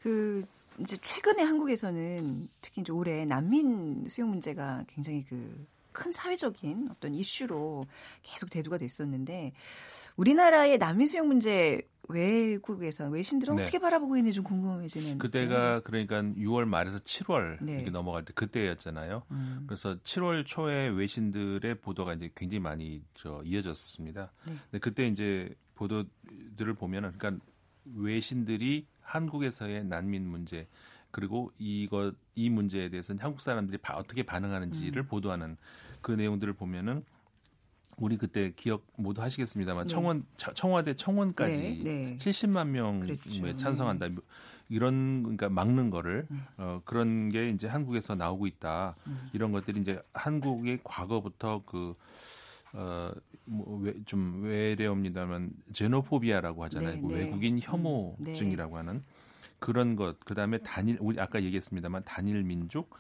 그 0.01 0.45
이제 0.81 0.97
최근에 1.01 1.43
한국에서는 1.43 2.49
특히 2.61 2.83
이제 2.83 2.93
올해 2.93 3.25
난민 3.25 4.07
수용 4.09 4.31
문제가 4.31 4.85
굉장히 4.89 5.25
그 5.25 5.67
큰 5.99 6.13
사회적인 6.13 6.89
어떤 6.93 7.15
이슈로 7.15 7.87
계속 8.23 8.51
대두가 8.51 8.79
됐었는데 8.79 9.53
우리나라의 10.17 10.79
난민 10.79 11.09
수용 11.09 11.27
문제 11.27 11.83
외국에서 12.09 13.09
외신들은 13.09 13.57
네. 13.57 13.63
어떻게 13.63 13.79
바라보고 13.79 14.17
있는지 14.17 14.37
좀 14.37 14.45
궁금해지는. 14.45 15.19
그때가 15.19 15.81
그러니까 15.81 16.23
6월 16.23 16.65
말에서 16.65 16.99
7월 16.99 17.59
네. 17.61 17.75
이렇게 17.75 17.91
넘어갈 17.91 18.25
때 18.25 18.33
그때였잖아요. 18.33 19.25
음. 19.31 19.65
그래서 19.67 19.97
7월 19.97 20.47
초에 20.47 20.89
외신들의 20.89 21.75
보도가 21.81 22.15
이제 22.15 22.31
굉장히 22.35 22.61
많이 22.61 23.03
저 23.15 23.43
이어졌었습니다. 23.45 24.33
네. 24.47 24.53
근데 24.71 24.79
그때 24.79 25.07
이제 25.07 25.55
보도들을 25.75 26.75
보면은 26.75 27.13
그러니까 27.19 27.45
외신들이 27.95 28.87
한국에서의 29.13 29.85
난민 29.85 30.27
문제 30.27 30.69
그리고 31.11 31.51
이거 31.59 32.13
이 32.35 32.51
문제에 32.51 32.91
대해서는 32.91 33.23
한국 33.23 33.41
사람들이 33.41 33.79
바- 33.79 33.95
어떻게 33.97 34.23
반응하는지를 34.23 35.03
음. 35.03 35.07
보도하는 35.07 35.57
그 36.03 36.13
내용들을 36.13 36.53
보면은 36.53 37.03
우리 37.97 38.17
그때 38.17 38.53
기억 38.55 38.87
모두 38.97 39.23
하시겠습니다만 39.23 39.87
네. 39.87 39.93
청원 39.93 40.25
차- 40.37 40.53
청와대 40.53 40.95
청원까지 40.95 41.83
네, 41.83 41.83
네. 41.83 42.17
70만 42.17 42.69
명에 42.69 43.01
그랬죠. 43.01 43.57
찬성한다 43.57 44.09
이런 44.69 45.23
그러니까 45.23 45.49
막는 45.49 45.89
거를 45.91 46.27
음. 46.31 46.45
어, 46.59 46.83
그런 46.85 47.31
게 47.31 47.49
이제 47.49 47.67
한국에서 47.67 48.15
나오고 48.15 48.47
있다 48.47 48.95
이런 49.33 49.51
것들이 49.51 49.81
이제 49.81 50.01
한국의 50.13 50.81
과거부터 50.85 51.63
그 51.65 51.97
어, 52.73 53.13
뭐좀 53.45 54.43
외래옵니다만 54.45 55.53
제노포비아라고 55.73 56.65
하잖아요. 56.65 56.97
네, 56.97 57.01
그 57.01 57.07
네. 57.09 57.15
외국인 57.15 57.59
혐오증이라고 57.61 58.77
하는 58.77 59.03
그런 59.59 59.97
것. 59.97 60.21
그다음에 60.21 60.59
단일 60.59 60.99
우리 61.01 61.21
아까 61.21 61.43
얘기했습니다만 61.43 62.03
단일 62.05 62.43
민족 62.43 62.91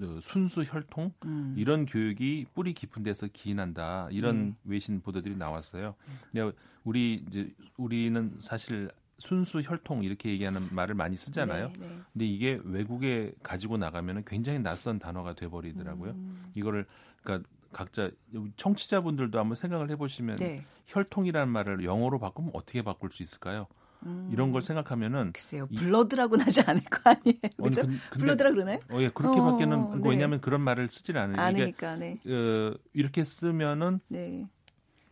어, 0.00 0.18
순수 0.20 0.62
혈통 0.62 1.12
음. 1.24 1.54
이런 1.56 1.86
교육이 1.86 2.46
뿌리 2.54 2.72
깊은 2.72 3.02
데서 3.02 3.28
기인한다 3.32 4.08
이런 4.10 4.50
네. 4.50 4.54
외신 4.64 5.00
보도들이 5.00 5.36
나왔어요. 5.36 5.94
근데 6.32 6.56
우리 6.84 7.24
이제 7.28 7.52
우리는 7.76 8.34
사실 8.38 8.90
순수 9.18 9.60
혈통 9.60 10.04
이렇게 10.04 10.30
얘기하는 10.30 10.60
말을 10.70 10.94
많이 10.94 11.16
쓰잖아요. 11.16 11.68
네, 11.68 11.72
네. 11.80 11.98
근데 12.12 12.24
이게 12.24 12.60
외국에 12.64 13.32
가지고 13.42 13.76
나가면은 13.76 14.22
굉장히 14.24 14.60
낯선 14.60 14.98
단어가 14.98 15.34
돼버리더라고요. 15.34 16.12
음. 16.12 16.52
이거를 16.54 16.86
그러니까 17.22 17.48
각자 17.72 18.10
청취자분들도 18.56 19.38
한번 19.38 19.54
생각을 19.56 19.90
해보시면 19.90 20.36
네. 20.36 20.64
혈통이라는 20.86 21.52
말을 21.52 21.84
영어로 21.84 22.18
바꾸면 22.18 22.50
어떻게 22.54 22.82
바꿀 22.82 23.10
수 23.12 23.22
있을까요? 23.22 23.66
음. 24.06 24.30
이런 24.32 24.52
걸 24.52 24.62
생각하면은 24.62 25.32
글쎄요, 25.32 25.66
이- 25.70 25.76
블러드라고는 25.76 26.46
하지 26.46 26.60
않을 26.60 26.82
거 26.84 27.10
아니에요. 27.10 27.38
어, 27.58 27.62
그죠? 27.64 27.82
블러드라 28.12 28.52
그러나요? 28.52 28.78
어, 28.90 28.98
예, 29.00 29.08
그렇게 29.10 29.40
어, 29.40 29.44
밖에는 29.44 30.02
네. 30.02 30.08
왜냐하면 30.10 30.40
그런 30.40 30.60
말을 30.60 30.88
쓰질. 30.88 31.16
이게 31.16 31.40
아니니까, 31.40 31.96
네. 31.96 32.18
어, 32.26 32.74
이렇게 32.94 33.24
쓰면은 33.24 34.00
네. 34.08 34.46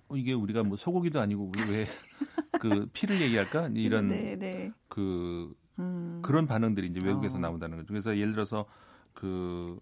어, 0.08 0.16
이게 0.16 0.32
우리가 0.32 0.62
뭐 0.62 0.76
소고기도 0.76 1.20
아니고 1.20 1.50
우리 1.54 1.68
왜 1.70 1.86
그 2.60 2.88
피를 2.92 3.20
얘기할까 3.20 3.70
이런 3.74 4.08
네, 4.08 4.36
네. 4.36 4.72
그 4.88 5.52
음. 5.80 6.22
그런 6.24 6.46
반응들이 6.46 6.86
이제 6.86 7.00
외국에서 7.02 7.38
어. 7.38 7.40
나온다는 7.40 7.76
거죠. 7.78 7.88
그래서 7.88 8.16
예를 8.16 8.32
들어서 8.32 8.66
그 9.12 9.78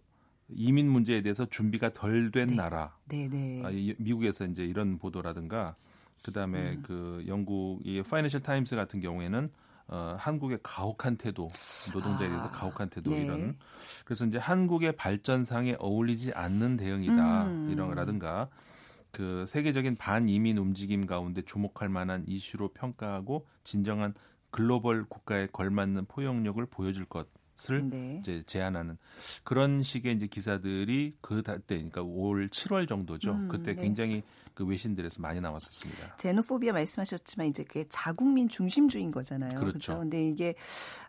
이민 0.48 0.88
문제에 0.90 1.22
대해서 1.22 1.46
준비가 1.46 1.92
덜된 1.92 2.48
네. 2.48 2.54
나라, 2.54 2.96
네, 3.08 3.28
네. 3.28 3.62
아, 3.64 3.70
이- 3.70 3.94
미국에서 3.98 4.44
이제 4.44 4.64
이런 4.64 4.98
보도라든가 4.98 5.74
그다음에 6.22 6.72
음. 6.72 6.82
그 6.84 7.24
영국의 7.26 8.02
파이낸셜 8.02 8.40
타임스 8.40 8.76
같은 8.76 9.00
경우에는 9.00 9.50
어, 9.86 10.16
한국의 10.18 10.60
가혹한 10.62 11.16
태도, 11.16 11.48
노동자에 11.92 12.28
대해서 12.28 12.46
아, 12.46 12.50
가혹한 12.50 12.88
태도 12.88 13.10
네. 13.10 13.22
이런 13.22 13.58
그래서 14.04 14.24
이제 14.24 14.38
한국의 14.38 14.92
발전상에 14.96 15.76
어울리지 15.78 16.32
않는 16.32 16.78
대응이다 16.78 17.44
음. 17.44 17.68
이런 17.70 17.88
거라든가 17.88 18.48
그 19.10 19.44
세계적인 19.46 19.96
반이민 19.96 20.56
움직임 20.58 21.06
가운데 21.06 21.42
주목할 21.42 21.88
만한 21.90 22.24
이슈로 22.26 22.68
평가하고 22.68 23.46
진정한 23.62 24.14
글로벌 24.50 25.04
국가에 25.04 25.46
걸맞는 25.48 26.06
포용력을 26.06 26.64
보여줄 26.66 27.04
것 27.04 27.28
을 27.70 27.88
네. 27.88 28.18
이제 28.20 28.42
제안하는 28.46 28.98
그런 29.44 29.82
식의 29.82 30.14
이제 30.16 30.26
기사들이 30.26 31.14
그때 31.20 31.58
그러니까 31.66 32.02
올 32.02 32.48
7월 32.48 32.88
정도죠. 32.88 33.30
음, 33.32 33.48
그때 33.48 33.74
네. 33.76 33.82
굉장히 33.82 34.22
그 34.54 34.64
외신들에서 34.64 35.20
많이 35.22 35.40
나왔었습니다. 35.40 36.16
제노포비아 36.16 36.72
말씀하셨지만 36.72 37.46
이제 37.48 37.62
그게 37.64 37.84
자국민 37.88 38.48
중심주의인 38.48 39.10
거잖아요. 39.12 39.50
그렇죠. 39.50 39.66
그렇죠. 39.94 39.98
근데 40.00 40.28
이게 40.28 40.54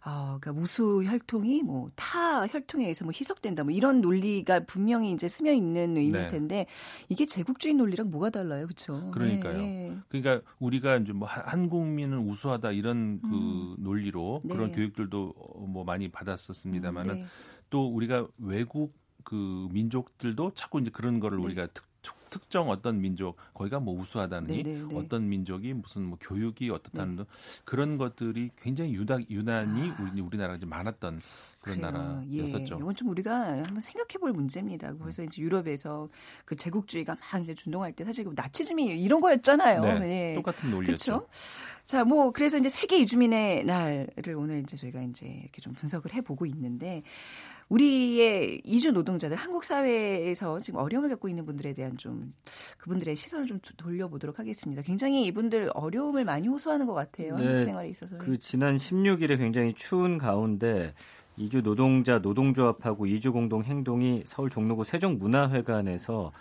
어, 0.05 0.37
그러니까 0.39 0.51
우수 0.61 1.03
혈통이 1.03 1.63
뭐 1.63 1.89
타 1.95 2.45
혈통에 2.47 2.83
의해서 2.85 3.05
뭐 3.05 3.11
희석된다 3.15 3.63
뭐 3.63 3.71
이런 3.71 4.01
논리가 4.01 4.61
분명히 4.65 5.11
이제 5.11 5.27
스며 5.27 5.51
있는 5.51 5.97
의미일 5.97 6.23
네. 6.23 6.27
텐데 6.27 6.65
이게 7.09 7.25
제국주의 7.25 7.73
논리랑 7.73 8.09
뭐가 8.11 8.29
달라요, 8.29 8.65
그렇죠? 8.65 9.09
그러니까요. 9.11 9.57
네. 9.57 9.97
그러니까 10.09 10.41
우리가 10.59 10.97
이제 10.97 11.11
뭐 11.13 11.27
한- 11.27 11.43
한국민은 11.47 12.19
우수하다 12.19 12.71
이런 12.71 13.19
그 13.21 13.27
음. 13.27 13.75
논리로 13.79 14.41
네. 14.43 14.55
그런 14.55 14.71
교육들도 14.71 15.33
어, 15.37 15.65
뭐 15.67 15.83
많이 15.83 16.07
받 16.09 16.27
았었습니다만은 16.35 17.15
네. 17.15 17.25
또 17.69 17.87
우리가 17.87 18.27
외국 18.37 18.93
그 19.23 19.67
민족들도 19.71 20.53
자꾸 20.53 20.79
이제 20.79 20.91
그런 20.91 21.19
거를 21.19 21.39
네. 21.39 21.43
우리가 21.45 21.67
특, 21.67 21.83
특, 22.29 22.49
정 22.49 22.69
어떤 22.69 23.01
민족 23.01 23.37
거기가 23.53 23.79
뭐 23.79 23.99
우수하다느니 23.99 24.63
네, 24.63 24.73
네, 24.73 24.85
네. 24.87 24.97
어떤 24.97 25.27
민족이 25.27 25.73
무슨 25.73 26.03
뭐 26.03 26.17
교육이 26.21 26.69
어떻다는 26.69 27.17
등 27.17 27.25
그런 27.63 27.97
것들이 27.97 28.51
굉장히 28.61 28.93
유다, 28.93 29.17
유난히 29.29 29.91
우리 29.99 30.21
우리나라가 30.21 30.57
이제 30.57 30.65
많았던 30.65 31.21
그런 31.61 31.83
아. 31.83 31.91
그래요. 31.91 31.91
나라였었죠. 31.91 32.75
예, 32.75 32.79
이건 32.79 32.95
좀 32.95 33.09
우리가 33.09 33.33
한번 33.33 33.79
생각해 33.79 34.19
볼 34.19 34.31
문제입니다. 34.31 34.93
그래서 34.95 35.23
이제 35.23 35.41
유럽에서 35.41 36.09
그 36.45 36.55
제국주의가 36.55 37.15
막 37.15 37.41
이제 37.41 37.53
준동할 37.55 37.93
때 37.93 38.05
사실 38.05 38.25
그 38.25 38.33
나치즘이 38.35 38.85
이런 38.85 39.21
거였잖아요. 39.21 39.81
네, 39.99 40.31
예. 40.31 40.35
똑같은 40.35 40.71
논리였죠. 40.71 41.05
그렇죠. 41.05 41.27
자, 41.85 42.03
뭐 42.03 42.31
그래서 42.31 42.57
이제 42.57 42.69
세계 42.69 42.97
이주민의 42.97 43.63
날을 43.65 44.35
오늘 44.35 44.59
이제 44.59 44.75
저희가 44.75 45.01
이제 45.03 45.27
이렇게 45.27 45.61
좀 45.61 45.73
분석을 45.73 46.13
해 46.13 46.21
보고 46.21 46.45
있는데 46.45 47.03
우리의 47.69 48.61
이주 48.63 48.91
노동자들 48.91 49.35
한국 49.35 49.63
사회에서 49.63 50.59
지금 50.59 50.79
어려움을 50.79 51.09
겪고 51.09 51.29
있는 51.29 51.45
분들에 51.45 51.73
대한 51.73 51.97
좀 51.97 52.33
그분들의 52.77 53.15
시선을 53.15 53.47
좀 53.47 53.59
돌려보도록 53.77 54.39
하겠습니다. 54.39 54.81
굉장히 54.81 55.25
이분들 55.25 55.71
어려움을 55.73 56.25
많이 56.25 56.47
호소하는 56.47 56.85
것 56.85 56.93
같아요. 56.93 57.37
네, 57.37 57.45
한국 57.45 57.59
생활에 57.65 57.89
있어서. 57.89 58.17
그 58.17 58.37
지난 58.37 58.75
16일에 58.75 59.37
굉장히 59.37 59.73
추운 59.73 60.17
가운데 60.17 60.93
이주 61.37 61.63
노동자 61.63 62.19
노동조합하고 62.19 63.07
이주 63.07 63.33
공동 63.33 63.63
행동이 63.63 64.23
서울 64.25 64.49
종로구 64.49 64.83
세종문화회관에서 64.83 66.31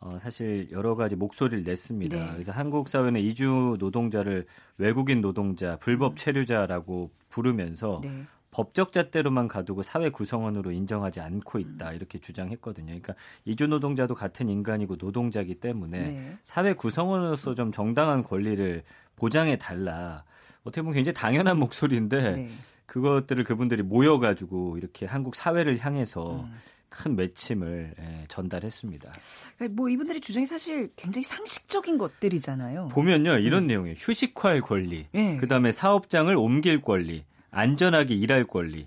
어, 0.00 0.18
사실 0.20 0.68
여러 0.70 0.94
가지 0.96 1.16
목소리를 1.16 1.64
냈습니다. 1.64 2.16
네. 2.16 2.30
그래서 2.32 2.52
한국 2.52 2.88
사회는 2.88 3.22
이주 3.22 3.76
노동자를 3.78 4.44
외국인 4.76 5.22
노동자, 5.22 5.76
불법 5.76 6.18
체류자라고 6.18 7.10
부르면서 7.30 8.00
네. 8.02 8.24
법적 8.54 8.92
잣대로만 8.92 9.48
가두고 9.48 9.82
사회 9.82 10.10
구성원으로 10.10 10.70
인정하지 10.70 11.20
않고 11.20 11.58
있다 11.58 11.92
이렇게 11.92 12.20
주장했거든요. 12.20 12.86
그러니까 12.86 13.14
이주 13.44 13.66
노동자도 13.66 14.14
같은 14.14 14.48
인간이고 14.48 14.94
노동자이기 14.94 15.56
때문에 15.56 15.98
네. 15.98 16.38
사회 16.44 16.72
구성원으로서 16.72 17.56
좀 17.56 17.72
정당한 17.72 18.22
권리를 18.22 18.84
보장해 19.16 19.58
달라. 19.58 20.22
어떻게 20.62 20.82
보면 20.82 20.94
굉장히 20.94 21.14
당연한 21.14 21.58
목소리인데 21.58 22.32
네. 22.32 22.48
그것들을 22.86 23.42
그분들이 23.42 23.82
모여가지고 23.82 24.78
이렇게 24.78 25.04
한국 25.04 25.34
사회를 25.34 25.84
향해서 25.84 26.44
음. 26.44 26.54
큰 26.88 27.18
외침을 27.18 27.94
예, 27.98 28.24
전달했습니다. 28.28 29.12
그러니까 29.56 29.74
뭐 29.74 29.88
이분들의 29.88 30.20
주장이 30.20 30.46
사실 30.46 30.92
굉장히 30.94 31.24
상식적인 31.24 31.98
것들이잖아요. 31.98 32.86
보면요 32.92 33.38
이런 33.38 33.66
내용이에요. 33.66 33.96
휴식할 33.98 34.60
권리, 34.60 35.08
네. 35.10 35.38
그다음에 35.38 35.72
사업장을 35.72 36.36
옮길 36.36 36.80
권리, 36.80 37.24
안전하게 37.54 38.14
일할 38.14 38.44
권리. 38.44 38.86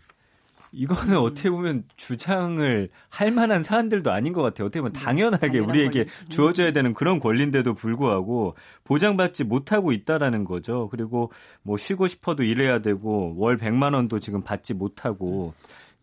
이거는 0.72 1.14
음. 1.14 1.22
어떻게 1.22 1.50
보면 1.50 1.84
주장을 1.96 2.90
할 3.10 3.32
만한 3.32 3.64
사안들도 3.64 4.12
아닌 4.12 4.34
것 4.34 4.42
같아요. 4.42 4.68
어떻게 4.68 4.82
보면 4.82 4.94
당연하게 4.94 5.48
네. 5.48 5.52
당연한 5.60 5.70
우리에게. 5.70 6.02
음. 6.02 6.30
주어져야 6.30 6.72
되는 6.74 6.94
그런 6.94 7.20
권리인데도 7.20 7.74
불구하고 7.74 8.56
보장받지 8.84 9.44
못하고 9.46 9.92
있다라는 9.92 10.44
거죠. 10.44 10.90
그리고 10.90 11.32
뭐 11.64 11.78
쉬고 11.78 12.08
싶어도 12.08 12.44
일해야 12.44 12.80
되고 12.80 13.34
월 13.38 13.58
100만 13.58 13.94
원도 13.94 14.20
지금 14.20 14.42
받지 14.44 14.74
못하고 14.74 15.54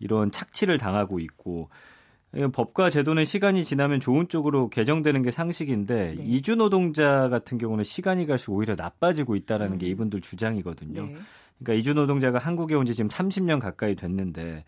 이런 0.01 0.31
착취를 0.31 0.79
당하고 0.79 1.21
있고 1.21 1.69
예, 1.69 1.94
법과 2.53 2.91
제도는 2.91 3.25
시간이 3.25 3.65
지나면 3.65 4.01
좋은 4.01 4.29
쪽으로 4.29 4.69
개정되는 4.69 5.23
게 5.23 5.31
상식인데 5.31 6.15
네. 6.19 6.25
이주 6.25 6.57
노동자 6.57 7.29
같은 7.29 7.59
경우는 7.59 7.85
시간이 7.85 8.27
갈수록 8.27 8.57
오히려 8.57 8.75
나빠지고 8.77 9.37
있다라는 9.37 9.79
게 9.79 9.87
이분들 9.87 10.21
주장이거든요. 10.21 11.03
음. 11.03 11.07
네. 11.15 11.19
그러니까 11.59 11.81
이주 11.81 11.95
노동자가 11.95 12.39
한국에 12.39 12.75
온 12.75 12.85
지 12.85 12.95
지금 12.95 13.09
30년 13.09 13.61
가까이 13.61 13.95
됐는데 13.95 14.65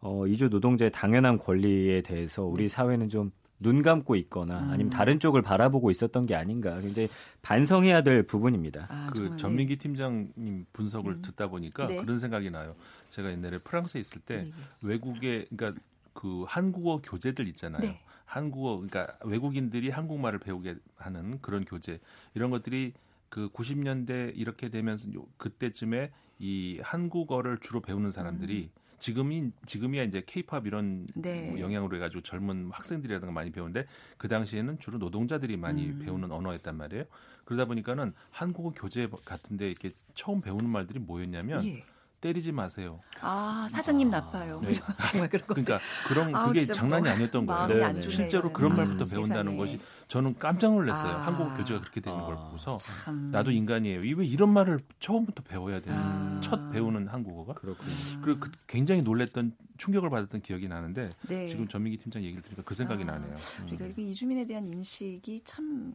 어, 0.00 0.26
이주 0.26 0.48
노동자의 0.48 0.90
당연한 0.90 1.38
권리에 1.38 2.02
대해서 2.02 2.44
우리 2.44 2.68
사회는 2.68 3.08
좀눈 3.08 3.82
감고 3.82 4.16
있거나 4.16 4.60
네. 4.60 4.66
음. 4.66 4.70
아니면 4.70 4.90
다른 4.90 5.18
쪽을 5.20 5.42
바라보고 5.42 5.90
있었던 5.90 6.26
게 6.26 6.34
아닌가 6.34 6.80
굉장히 6.80 7.08
반성해야 7.42 8.02
될 8.02 8.22
부분입니다. 8.24 8.86
아, 8.88 9.08
그 9.10 9.16
정말, 9.16 9.38
전민기 9.38 9.76
팀장님 9.76 10.66
분석을 10.72 11.22
듣다 11.22 11.48
보니까 11.48 11.86
네. 11.88 11.96
그런 11.96 12.16
생각이 12.18 12.50
나요. 12.50 12.74
제가 13.10 13.30
옛날에 13.30 13.58
프랑스에 13.58 14.00
있을 14.00 14.20
때 14.20 14.36
네, 14.36 14.44
네. 14.44 14.52
외국에 14.80 15.46
그러니까 15.54 15.80
그 16.12 16.44
한국어 16.46 17.00
교재들 17.02 17.48
있잖아요. 17.48 17.80
네. 17.82 18.00
한국어 18.24 18.76
그러니까 18.76 19.16
외국인들이 19.24 19.90
한국말을 19.90 20.38
배우게 20.38 20.76
하는 20.96 21.40
그런 21.40 21.64
교재 21.64 22.00
이런 22.34 22.50
것들이 22.50 22.94
그 23.28 23.50
90년대 23.50 24.32
이렇게 24.36 24.68
되면서 24.68 25.12
요- 25.14 25.26
그때쯤에 25.36 26.10
이 26.38 26.80
한국어를 26.82 27.58
주로 27.58 27.80
배우는 27.80 28.10
사람들이 28.10 28.70
지금이 28.98 29.50
지금이야 29.66 30.04
이제 30.04 30.22
케이팝 30.24 30.66
이런 30.66 31.06
네. 31.14 31.50
뭐 31.50 31.58
영향으로 31.60 31.96
해가지고 31.96 32.22
젊은 32.22 32.70
학생들이라든가 32.70 33.32
많이 33.32 33.50
배우는데 33.50 33.86
그 34.16 34.28
당시에는 34.28 34.78
주로 34.78 34.98
노동자들이 34.98 35.56
많이 35.56 35.86
음. 35.88 35.98
배우는 35.98 36.30
언어였단 36.30 36.76
말이에요. 36.76 37.04
그러다 37.44 37.64
보니까 37.66 37.94
는 37.94 38.12
한국어 38.30 38.70
교재 38.70 39.08
같은데 39.24 39.68
이렇게 39.68 39.90
처음 40.14 40.40
배우는 40.40 40.70
말들이 40.70 41.00
뭐였냐면 41.00 41.64
예. 41.66 41.84
때리지 42.22 42.52
마세요. 42.52 43.00
아 43.20 43.66
사장님 43.68 44.08
나빠요. 44.08 44.60
네. 44.64 44.74
정말 45.10 45.28
그런 45.28 45.46
거. 45.46 45.54
그러니까 45.54 45.80
그런 46.06 46.34
아우, 46.34 46.46
그게 46.48 46.64
장난이 46.64 47.02
뭐 47.02 47.10
아니었던 47.12 47.44
마음이 47.46 47.72
거예요. 47.74 47.84
안 47.84 47.94
좋네요. 48.00 48.10
실제로 48.10 48.52
그런 48.52 48.70
음, 48.72 48.76
말부터 48.76 49.04
배운다는 49.06 49.52
세상에. 49.52 49.56
것이 49.56 49.80
저는 50.06 50.38
깜짝 50.38 50.72
놀랐어요. 50.72 51.12
아. 51.12 51.26
한국어 51.26 51.52
교재가 51.54 51.80
그렇게 51.80 52.00
되는 52.00 52.18
걸 52.20 52.36
보고서 52.36 52.76
참. 52.76 53.30
나도 53.32 53.50
인간이에요. 53.50 54.04
이왜 54.04 54.24
이런 54.24 54.50
말을 54.52 54.80
처음부터 55.00 55.42
배워야 55.42 55.80
되는 55.80 55.98
아. 55.98 56.40
첫 56.40 56.70
배우는 56.70 57.08
한국어가 57.08 57.54
그렇군요. 57.54 57.92
그리고 58.22 58.40
그 58.40 58.50
굉장히 58.68 59.02
놀랬던 59.02 59.56
충격을 59.78 60.08
받았던 60.08 60.42
기억이 60.42 60.68
나는데 60.68 61.10
네. 61.28 61.48
지금 61.48 61.66
전민기 61.66 61.98
팀장 61.98 62.22
얘기를 62.22 62.40
들으니까 62.40 62.62
그 62.64 62.74
생각이 62.74 63.02
아. 63.02 63.06
나네요. 63.06 63.34
음. 63.34 63.66
그러니까 63.68 63.96
그 63.96 64.00
이주민에 64.00 64.46
대한 64.46 64.64
인식이 64.64 65.42
참 65.44 65.92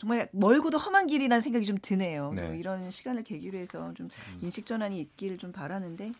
정말 0.00 0.30
멀고도 0.32 0.78
험한 0.78 1.08
길이라는 1.08 1.42
생각이 1.42 1.66
좀 1.66 1.76
드네요. 1.80 2.32
네. 2.32 2.40
음. 2.42 2.46
뭐 2.46 2.54
이런 2.54 2.90
시간을 2.90 3.22
계기로 3.22 3.58
해서 3.58 3.92
좀 3.92 4.08
인식 4.40 4.64
전환이 4.64 4.98
있기를 4.98 5.36
좀 5.36 5.52
바라는데 5.52 6.12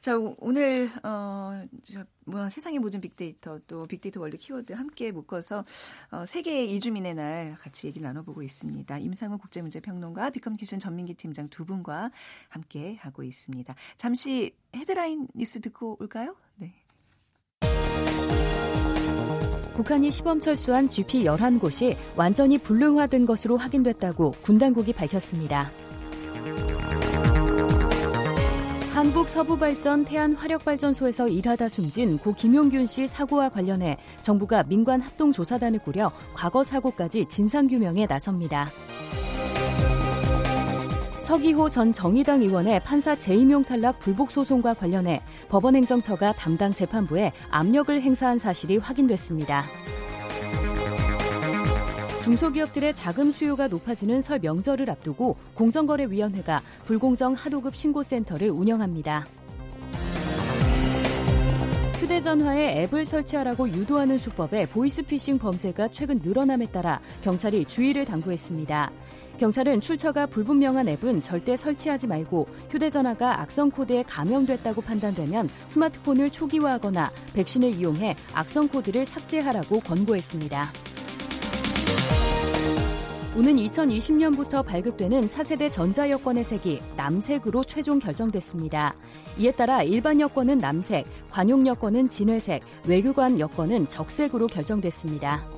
자 0.00 0.18
오- 0.18 0.34
오늘 0.40 0.90
어, 1.04 1.64
저, 1.84 2.04
뭐 2.24 2.48
세상의 2.48 2.80
모든 2.80 3.00
빅데이터 3.00 3.60
또 3.68 3.84
빅데이터 3.86 4.20
world 4.20 4.36
키워드 4.36 4.72
함께 4.72 5.12
묶어서 5.12 5.64
어, 6.10 6.26
세계 6.26 6.64
이주민의 6.64 7.14
날 7.14 7.54
같이 7.54 7.86
얘기를 7.86 8.04
나눠보고 8.08 8.42
있습니다. 8.42 8.98
임상훈 8.98 9.38
국제문제평론가 9.38 10.30
빅커뮤니케이션 10.30 10.80
전민기 10.80 11.14
팀장 11.14 11.48
두 11.48 11.64
분과 11.64 12.10
함께 12.48 12.96
하고 12.96 13.22
있습니다. 13.22 13.72
잠시 13.96 14.52
헤드라인 14.74 15.28
뉴스 15.32 15.60
듣고 15.60 15.96
올까요? 16.00 16.34
네. 16.56 16.74
북한이 19.78 20.10
시범 20.10 20.40
철수한 20.40 20.88
GP 20.88 21.22
11곳이 21.22 21.94
완전히 22.16 22.58
불능화된 22.58 23.24
것으로 23.24 23.56
확인됐다고 23.56 24.32
군 24.42 24.58
당국이 24.58 24.92
밝혔습니다. 24.92 25.70
한국 28.92 29.28
서부발전 29.28 30.04
태안화력발전소에서 30.04 31.28
일하다 31.28 31.68
숨진 31.68 32.18
고 32.18 32.34
김용균 32.34 32.88
씨 32.88 33.06
사고와 33.06 33.50
관련해 33.50 33.96
정부가 34.20 34.64
민관 34.64 35.00
합동조사단을 35.00 35.78
꾸려 35.78 36.10
과거 36.34 36.64
사고까지 36.64 37.26
진상규명에 37.26 38.06
나섭니다. 38.06 38.68
서기호 41.28 41.68
전 41.68 41.92
정의당 41.92 42.40
의원의 42.40 42.80
판사 42.80 43.14
재임용 43.14 43.62
탈락 43.62 43.98
불복 43.98 44.30
소송과 44.30 44.72
관련해 44.72 45.20
법원행정처가 45.50 46.32
담당 46.32 46.72
재판부에 46.72 47.32
압력을 47.50 48.00
행사한 48.00 48.38
사실이 48.38 48.78
확인됐습니다. 48.78 49.66
중소기업들의 52.22 52.94
자금 52.94 53.30
수요가 53.30 53.68
높아지는 53.68 54.22
설 54.22 54.38
명절을 54.38 54.88
앞두고 54.88 55.34
공정거래위원회가 55.52 56.62
불공정 56.86 57.34
하도급 57.34 57.76
신고센터를 57.76 58.48
운영합니다. 58.48 59.26
휴대전화에 61.98 62.84
앱을 62.84 63.04
설치하라고 63.04 63.68
유도하는 63.68 64.16
수법의 64.16 64.68
보이스피싱 64.68 65.38
범죄가 65.38 65.88
최근 65.88 66.16
늘어남에 66.22 66.64
따라 66.72 66.98
경찰이 67.22 67.66
주의를 67.66 68.06
당부했습니다. 68.06 68.90
경찰은 69.38 69.80
출처가 69.80 70.26
불분명한 70.26 70.88
앱은 70.88 71.20
절대 71.20 71.56
설치하지 71.56 72.08
말고 72.08 72.48
휴대전화가 72.70 73.40
악성 73.40 73.70
코드에 73.70 74.02
감염됐다고 74.02 74.82
판단되면 74.82 75.48
스마트폰을 75.68 76.30
초기화하거나 76.30 77.12
백신을 77.34 77.70
이용해 77.76 78.16
악성 78.34 78.68
코드를 78.68 79.04
삭제하라고 79.04 79.80
권고했습니다. 79.80 80.72
오는 83.36 83.54
2020년부터 83.54 84.66
발급되는 84.66 85.30
차세대 85.30 85.68
전자여권의 85.70 86.42
색이 86.42 86.80
남색으로 86.96 87.62
최종 87.62 88.00
결정됐습니다. 88.00 88.92
이에 89.38 89.52
따라 89.52 89.84
일반 89.84 90.18
여권은 90.18 90.58
남색, 90.58 91.06
관용 91.30 91.64
여권은 91.64 92.08
진회색, 92.08 92.64
외교관 92.88 93.38
여권은 93.38 93.88
적색으로 93.88 94.48
결정됐습니다. 94.48 95.57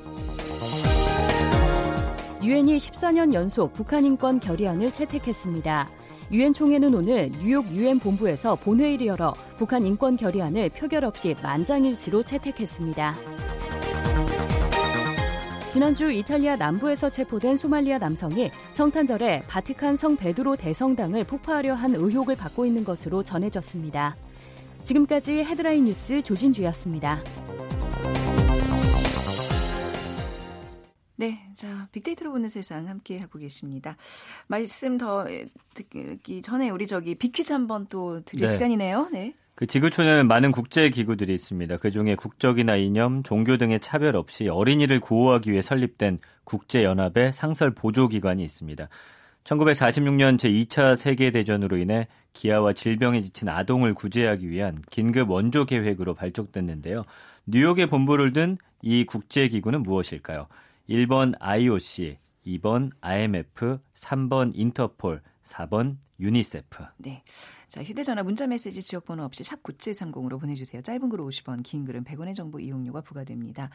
유엔이 2.42 2.78
14년 2.78 3.34
연속 3.34 3.74
북한 3.74 4.04
인권 4.04 4.40
결의안을 4.40 4.92
채택했습니다. 4.92 5.88
유엔 6.32 6.54
총회는 6.54 6.94
오늘 6.94 7.30
뉴욕 7.42 7.66
유엔 7.72 7.98
본부에서 7.98 8.54
본회의를 8.54 9.08
열어 9.08 9.34
북한 9.58 9.84
인권 9.84 10.16
결의안을 10.16 10.70
표결 10.70 11.04
없이 11.04 11.36
만장일치로 11.42 12.22
채택했습니다. 12.22 13.14
지난주 15.70 16.10
이탈리아 16.10 16.56
남부에서 16.56 17.10
체포된 17.10 17.56
소말리아 17.56 17.98
남성이 17.98 18.50
성탄절에 18.72 19.42
바티칸 19.46 19.96
성 19.96 20.16
베드로 20.16 20.56
대성당을 20.56 21.24
폭파하려 21.24 21.74
한 21.74 21.94
의혹을 21.94 22.36
받고 22.36 22.64
있는 22.64 22.84
것으로 22.84 23.22
전해졌습니다. 23.22 24.16
지금까지 24.84 25.44
헤드라인 25.44 25.84
뉴스 25.84 26.22
조진주였습니다. 26.22 27.22
네, 31.20 31.38
자 31.54 31.86
빅데이터로 31.92 32.32
보는 32.32 32.48
세상 32.48 32.88
함께 32.88 33.18
하고 33.18 33.38
계십니다. 33.38 33.98
말씀 34.46 34.96
더 34.96 35.26
듣기 35.74 36.40
전에 36.40 36.70
우리 36.70 36.86
저기 36.86 37.14
빅퀴즈 37.14 37.52
한번 37.52 37.86
또 37.90 38.22
드릴 38.24 38.46
네. 38.46 38.52
시간이네요. 38.54 39.10
네. 39.12 39.34
그 39.54 39.66
지구촌에는 39.66 40.26
많은 40.26 40.50
국제 40.50 40.88
기구들이 40.88 41.34
있습니다. 41.34 41.76
그 41.76 41.90
중에 41.90 42.14
국적이나 42.14 42.76
이념, 42.76 43.22
종교 43.22 43.58
등의 43.58 43.80
차별 43.80 44.16
없이 44.16 44.48
어린이를 44.48 44.98
구호하기 44.98 45.52
위해 45.52 45.60
설립된 45.60 46.20
국제연합의 46.44 47.34
상설 47.34 47.74
보조기관이 47.74 48.42
있습니다. 48.42 48.88
1946년 49.44 50.38
제2차 50.38 50.96
세계대전으로 50.96 51.76
인해 51.76 52.08
기아와 52.32 52.72
질병에 52.72 53.20
지친 53.20 53.50
아동을 53.50 53.92
구제하기 53.92 54.48
위한 54.48 54.78
긴급 54.90 55.28
원조 55.28 55.66
계획으로 55.66 56.14
발족됐는데요. 56.14 57.04
뉴욕에 57.44 57.84
본부를 57.84 58.32
둔 58.32 58.56
이 58.82 59.04
국제기구는 59.04 59.82
무엇일까요? 59.82 60.46
1번 60.88 61.34
IOC, 61.40 62.16
2번 62.46 62.90
IMF, 63.00 63.78
3번 63.94 64.52
인터폴, 64.54 65.22
4번 65.42 65.98
유니세프. 66.18 66.84
네. 66.98 67.22
자, 67.70 67.82
휴대전화 67.82 68.22
문자메시지 68.24 68.82
지역번호 68.82 69.22
없이 69.22 69.44
샵 69.44 69.62
9730으로 69.62 70.40
보내주세요. 70.40 70.82
짧은 70.82 71.08
글은 71.08 71.24
50원, 71.24 71.62
긴 71.62 71.84
글은 71.84 72.02
100원의 72.04 72.34
정보 72.34 72.58
이용료가 72.58 73.00
부과됩니다. 73.00 73.70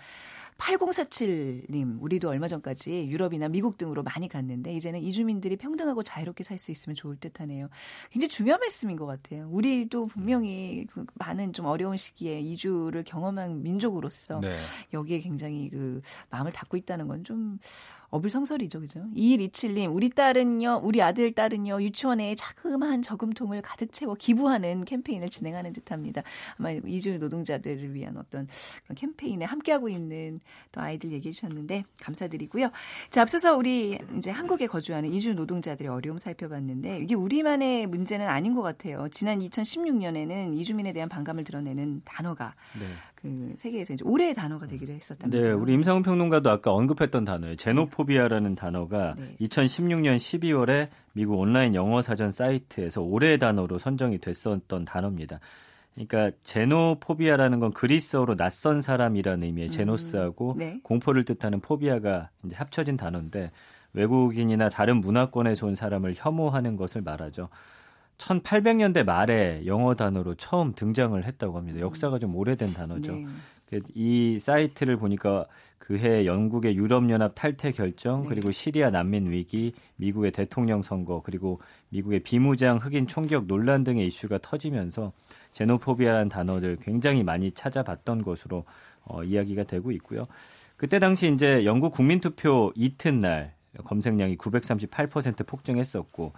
8047님, 0.58 2.02
우리도 2.02 2.30
얼마 2.30 2.48
전까지 2.48 3.08
유럽이나 3.08 3.48
미국 3.48 3.78
등으로 3.78 4.04
많이 4.04 4.28
갔는데 4.28 4.74
이제는 4.74 5.02
이주민들이 5.02 5.56
평등하고 5.56 6.04
자유롭게 6.04 6.44
살 6.44 6.56
수 6.58 6.72
있으면 6.72 6.96
좋을 6.96 7.18
듯 7.18 7.42
하네요. 7.42 7.68
굉장히 8.10 8.30
중요한 8.30 8.62
말씀인 8.62 8.96
것 8.96 9.06
같아요. 9.06 9.50
우리도 9.52 10.06
분명히 10.06 10.88
그 10.90 11.06
많은 11.16 11.52
좀 11.52 11.66
어려운 11.66 11.98
시기에 11.98 12.40
이주를 12.40 13.04
경험한 13.04 13.62
민족으로서 13.62 14.40
네. 14.40 14.56
여기에 14.94 15.20
굉장히 15.20 15.70
그 15.70 16.02
마음을 16.30 16.54
닫고 16.54 16.78
있다는 16.78 17.08
건 17.08 17.26
좀 17.26 17.58
어불성설이죠, 18.10 18.80
그죠? 18.80 19.06
2127님, 19.16 19.94
우리 19.94 20.10
딸은요, 20.10 20.82
우리 20.84 21.02
아들 21.02 21.34
딸은요, 21.34 21.82
유치원에 21.82 22.36
자그마한 22.36 23.02
저금통을 23.02 23.62
가득 23.62 23.85
채워 23.92 24.16
기부하는 24.16 24.86
캠페인을 24.86 25.30
진행하는 25.30 25.74
듯 25.74 25.92
합니다. 25.92 26.22
아마 26.58 26.72
이주 26.72 27.18
노동자들을 27.18 27.94
위한 27.94 28.18
어떤 28.18 28.48
그런 28.84 28.96
캠페인에 28.96 29.46
함께하고 29.46 29.90
있는 29.90 30.40
또 30.72 30.82
아이들 30.82 31.12
얘기해 31.12 31.32
주셨는데, 31.32 31.84
감사드리고요. 32.02 32.70
자, 33.10 33.22
앞서서 33.22 33.56
우리 33.56 34.00
이제 34.18 34.32
한국에 34.32 34.68
거주하는 34.68 35.12
이주 35.12 35.34
노동자들의 35.34 35.92
어려움 35.92 36.18
살펴봤는데, 36.18 37.00
이게 37.00 37.16
우리만의 37.16 37.88
문제는 37.88 38.28
아닌 38.28 38.56
것 38.56 38.62
같아요. 38.62 39.08
지난 39.10 39.40
2016년에는 39.40 40.56
이주민에 40.58 40.94
대한 40.94 41.10
반감을 41.10 41.44
드러내는 41.44 42.02
단어가 42.06 42.54
네. 42.80 42.86
그 43.16 43.54
세계에서 43.58 43.94
이제 43.94 44.04
올해의 44.06 44.34
단어가 44.34 44.68
되기로 44.68 44.94
했었다면서요. 44.94 45.56
네, 45.56 45.62
우리 45.62 45.74
임상훈 45.74 46.04
평론가도 46.04 46.50
아까 46.50 46.72
언급했던 46.72 47.26
단어예요. 47.26 47.56
제노포비아라는 47.56 48.56
단어가 48.56 49.16
네. 49.18 49.32
2016년 49.42 50.18
12월에 50.18 50.90
미국 51.14 51.40
온라인 51.40 51.74
영어 51.76 52.02
사전 52.02 52.30
사이트에서 52.32 53.02
올해의 53.02 53.40
단어로 53.40 53.80
선정이 53.80 54.20
됐었던 54.20 54.86
단어입니다. 54.86 55.40
그러니까 55.96 56.32
제노포비아라는 56.44 57.60
건 57.60 57.72
그리스어로 57.72 58.36
낯선 58.36 58.82
사람이라는 58.82 59.44
의미의 59.44 59.72
제노스하고 59.72 60.56
네. 60.58 60.80
공포를 60.84 61.24
뜻하는 61.24 61.62
포비아가 61.62 62.30
이제 62.46 62.56
합쳐진 62.56 62.98
단어인데 62.98 63.52
외국인이나 63.94 64.70
다른 64.70 64.98
문화권에서 64.98 65.68
온 65.68 65.76
사람을 65.76 66.16
혐오하는 66.18 66.76
것을 66.76 67.02
말하죠. 67.02 67.48
1800년대 68.18 69.04
말에 69.04 69.66
영어 69.66 69.96
단어로 69.96 70.36
처음 70.36 70.74
등장을 70.74 71.22
했다고 71.24 71.58
합니다. 71.58 71.80
역사가 71.80 72.20
좀 72.20 72.36
오래된 72.36 72.74
단어죠. 72.74 73.14
네. 73.14 73.80
이 73.94 74.38
사이트를 74.40 74.98
보니까 74.98 75.46
그해 75.80 76.26
영국의 76.26 76.76
유럽연합 76.76 77.34
탈퇴 77.36 77.72
결정, 77.72 78.24
네. 78.24 78.30
그리고 78.30 78.52
시리아 78.52 78.90
난민 78.90 79.32
위기, 79.32 79.74
미국의 79.98 80.32
대통령 80.32 80.82
선거, 80.82 81.22
그리고 81.24 81.62
미국의 81.90 82.22
비무장 82.22 82.78
흑인 82.78 83.06
총격 83.08 83.46
논란 83.46 83.84
등의 83.84 84.08
이슈가 84.08 84.40
터지면서 84.42 85.12
제노포비아라는 85.52 86.30
단어를 86.30 86.78
굉장히 86.82 87.24
많이 87.24 87.52
찾아봤던 87.52 88.24
것으로 88.24 88.66
어, 89.04 89.24
이야기가 89.24 89.64
되고 89.64 89.92
있고요. 89.92 90.28
그때 90.78 91.00
당시 91.00 91.32
이제 91.32 91.66
영국 91.66 91.94
국민투표 91.94 92.72
이튿날 92.76 93.54
검색량이 93.84 94.38
938% 94.38 95.46
폭증했었고 95.46 96.34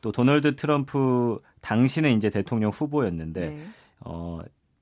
또 0.00 0.12
도널드 0.12 0.56
트럼프 0.56 1.40
당시는 1.60 2.16
이제 2.16 2.30
대통령 2.30 2.70
후보였는데 2.70 3.40
네. 3.40 3.62
어 4.00 4.40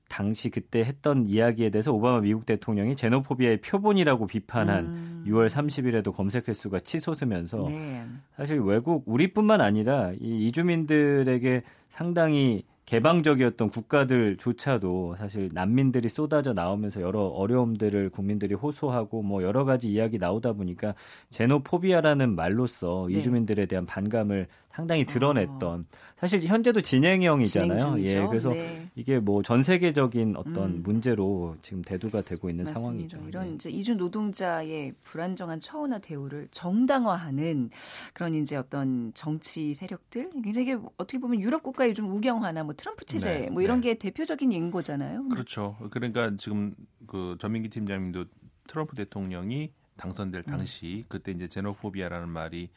당시 0.09 0.49
그때 0.49 0.79
했던 0.79 1.27
이야기에 1.27 1.69
대해서 1.69 1.93
오바마 1.93 2.21
미국 2.21 2.45
대통령이 2.45 2.95
제노포비아의 2.95 3.61
표본이라고 3.61 4.27
비판한 4.27 4.85
음. 4.85 5.23
6월 5.27 5.49
30일에도 5.49 6.13
검색 6.13 6.47
횟수가 6.47 6.79
치솟으면서 6.79 7.67
네. 7.69 8.05
사실 8.35 8.59
외국 8.59 9.03
우리뿐만 9.05 9.61
아니라 9.61 10.11
이 10.19 10.47
이주민들에게 10.47 11.61
상당히 11.89 12.63
개방적이었던 12.89 13.69
국가들조차도 13.69 15.15
사실 15.19 15.49
난민들이 15.53 16.09
쏟아져 16.09 16.53
나오면서 16.53 17.01
여러 17.01 17.21
어려움들을 17.21 18.09
국민들이 18.09 18.55
호소하고 18.55 19.21
뭐 19.21 19.43
여러 19.43 19.63
가지 19.63 19.91
이야기 19.91 20.17
나오다 20.17 20.53
보니까 20.53 20.95
제노포비아라는 21.29 22.35
말로써 22.35 23.05
네. 23.07 23.17
이주민들에 23.17 23.67
대한 23.67 23.85
반감을 23.85 24.47
상당히 24.71 25.03
드러냈던 25.05 25.83
사실 26.17 26.41
현재도 26.43 26.81
진행형이잖아요. 26.81 27.79
진행. 27.79 28.05
예, 28.05 28.27
그래서 28.27 28.49
네. 28.49 28.87
이게 28.95 29.19
뭐 29.19 29.41
전 29.43 29.63
세계적인 29.63 30.35
어떤 30.37 30.63
음. 30.75 30.83
문제로 30.83 31.55
지금 31.61 31.81
대두가 31.81 32.21
되고 32.21 32.49
있는 32.49 32.65
맞습니다. 32.65 32.79
상황이죠. 32.79 33.17
이런 33.27 33.47
네. 33.49 33.55
이제 33.55 33.69
이주 33.69 33.95
노동자의 33.95 34.93
불안정한 35.01 35.59
처우나 35.59 35.97
대우를 35.97 36.47
정당화하는 36.51 37.71
그런 38.13 38.35
이제 38.35 38.55
어떤 38.57 39.11
정치 39.15 39.73
세력들 39.73 40.29
굉장히 40.43 40.77
어떻게 40.97 41.17
보면 41.19 41.39
유럽 41.41 41.63
국가의 41.63 41.93
좀 41.93 42.11
우경화나 42.13 42.63
뭐 42.63 42.75
트럼프 42.79 43.03
체제 43.03 43.41
네, 43.41 43.49
뭐 43.49 43.61
이런 43.61 43.81
네. 43.81 43.89
게 43.89 43.99
대표적인 43.99 44.53
예인 44.53 44.71
거잖아요. 44.71 45.27
그렇죠. 45.27 45.75
그러니까 45.91 46.31
지금 46.37 46.73
그 47.07 47.35
전민기 47.39 47.69
팀장님도 47.69 48.25
트럼프 48.67 48.95
대통령이 48.95 49.73
당선될 49.97 50.43
음. 50.47 50.49
당시 50.49 51.03
그때 51.09 51.33
이제 51.33 51.49
제노포비아라는 51.49 52.29
말이 52.29 52.69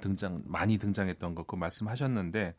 등장 0.00 0.42
많이 0.46 0.78
등장했던 0.78 1.34
거그 1.34 1.56
말씀하셨는데 1.56 2.54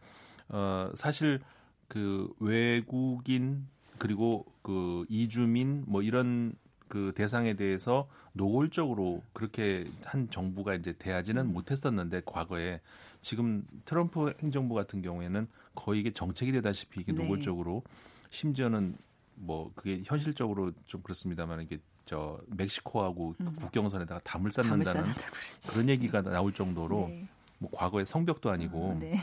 어 0.49 0.91
사실 0.95 1.39
그 1.87 2.29
외국인 2.39 3.65
그리고 3.97 4.45
그 4.61 5.05
이주민 5.07 5.85
뭐 5.87 6.01
이런 6.01 6.53
그 6.89 7.13
대상에 7.15 7.53
대해서 7.53 8.09
노골적으로 8.33 9.21
그렇게 9.31 9.85
한 10.03 10.29
정부가 10.29 10.73
이제 10.73 10.91
대하지는 10.93 11.45
음. 11.45 11.53
못했었는데 11.53 12.23
과거에 12.25 12.81
지금 13.21 13.65
트럼프 13.85 14.33
행정부 14.41 14.75
같은 14.75 15.01
경우에는 15.01 15.47
거의 15.75 16.01
이게 16.01 16.11
정책이 16.11 16.51
되다시피 16.51 17.01
이게 17.01 17.11
네. 17.11 17.21
노골적으로 17.21 17.83
심지어는 18.29 18.95
뭐 19.35 19.71
그게 19.75 20.01
현실적으로 20.03 20.71
좀 20.85 21.01
그렇습니다만 21.01 21.61
이게 21.61 21.79
저 22.05 22.39
멕시코하고 22.47 23.35
음. 23.39 23.45
국경선에다가 23.55 24.21
담을 24.21 24.51
담을 24.51 24.69
쌓는다는 24.69 25.03
쌓는다고 25.05 25.35
그런 25.67 25.89
얘기가 25.89 26.21
나올 26.21 26.53
정도로 26.53 27.07
네. 27.07 27.27
뭐 27.59 27.69
과거에 27.71 28.05
성벽도 28.05 28.49
아니고 28.49 28.91
아, 28.95 28.99
네. 28.99 29.19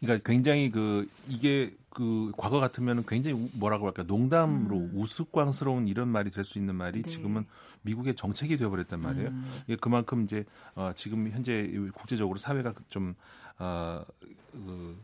그러니까 0.00 0.22
굉장히 0.30 0.70
그 0.70 1.08
이게 1.28 1.74
그 1.90 2.30
과거 2.36 2.60
같으면 2.60 3.04
굉장히 3.06 3.36
우- 3.36 3.48
뭐라고 3.54 3.86
할까 3.86 4.04
농담으로 4.04 4.76
음. 4.76 4.92
우스꽝스러운 4.94 5.88
이런 5.88 6.08
말이 6.08 6.30
될 6.30 6.44
수 6.44 6.58
있는 6.58 6.74
말이 6.76 7.02
네. 7.02 7.10
지금은 7.10 7.44
미국의 7.82 8.14
정책이 8.14 8.56
되어버렸단 8.56 9.00
말이에요. 9.00 9.28
음. 9.30 9.44
이게 9.66 9.76
그만큼 9.76 10.22
이제 10.22 10.44
어, 10.74 10.92
지금 10.94 11.28
현재 11.30 11.66
국제적으로 11.94 12.38
사회가 12.38 12.74
좀 12.88 13.14
어, 13.58 14.04
그, 14.52 14.96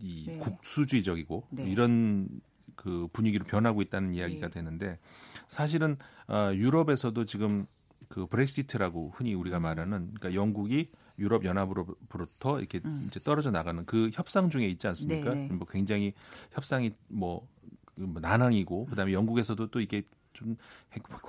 이 0.00 0.24
네. 0.26 0.38
국수주의적이고 0.38 1.46
네. 1.50 1.70
이런 1.70 2.28
그 2.76 3.08
분위기로 3.12 3.44
변하고 3.46 3.80
있다는 3.82 4.14
이야기가 4.14 4.48
네. 4.48 4.52
되는데 4.52 4.98
사실은 5.46 5.96
어, 6.28 6.50
유럽에서도 6.54 7.24
지금 7.24 7.66
그 8.08 8.26
브렉시트라고 8.26 9.12
흔히 9.14 9.34
우리가 9.34 9.60
말하는 9.60 10.12
그러니까 10.14 10.34
영국이 10.34 10.90
유럽 11.18 11.44
연합으로부터 11.44 12.58
이렇게 12.58 12.80
음. 12.84 13.06
이제 13.08 13.20
떨어져 13.20 13.50
나가는 13.50 13.84
그 13.86 14.10
협상 14.12 14.50
중에 14.50 14.66
있지 14.66 14.86
않습니까? 14.86 15.34
네, 15.34 15.48
네. 15.48 15.54
뭐 15.54 15.66
굉장히 15.68 16.14
협상이 16.52 16.92
뭐, 17.08 17.46
그뭐 17.94 18.20
난항이고 18.20 18.86
그다음에 18.86 19.12
영국에서도 19.12 19.68
또 19.68 19.80
이게 19.80 20.02
좀 20.32 20.56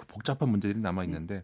복잡한 0.07 0.49
문제들이 0.49 0.79
남아 0.79 1.03
있는데 1.05 1.43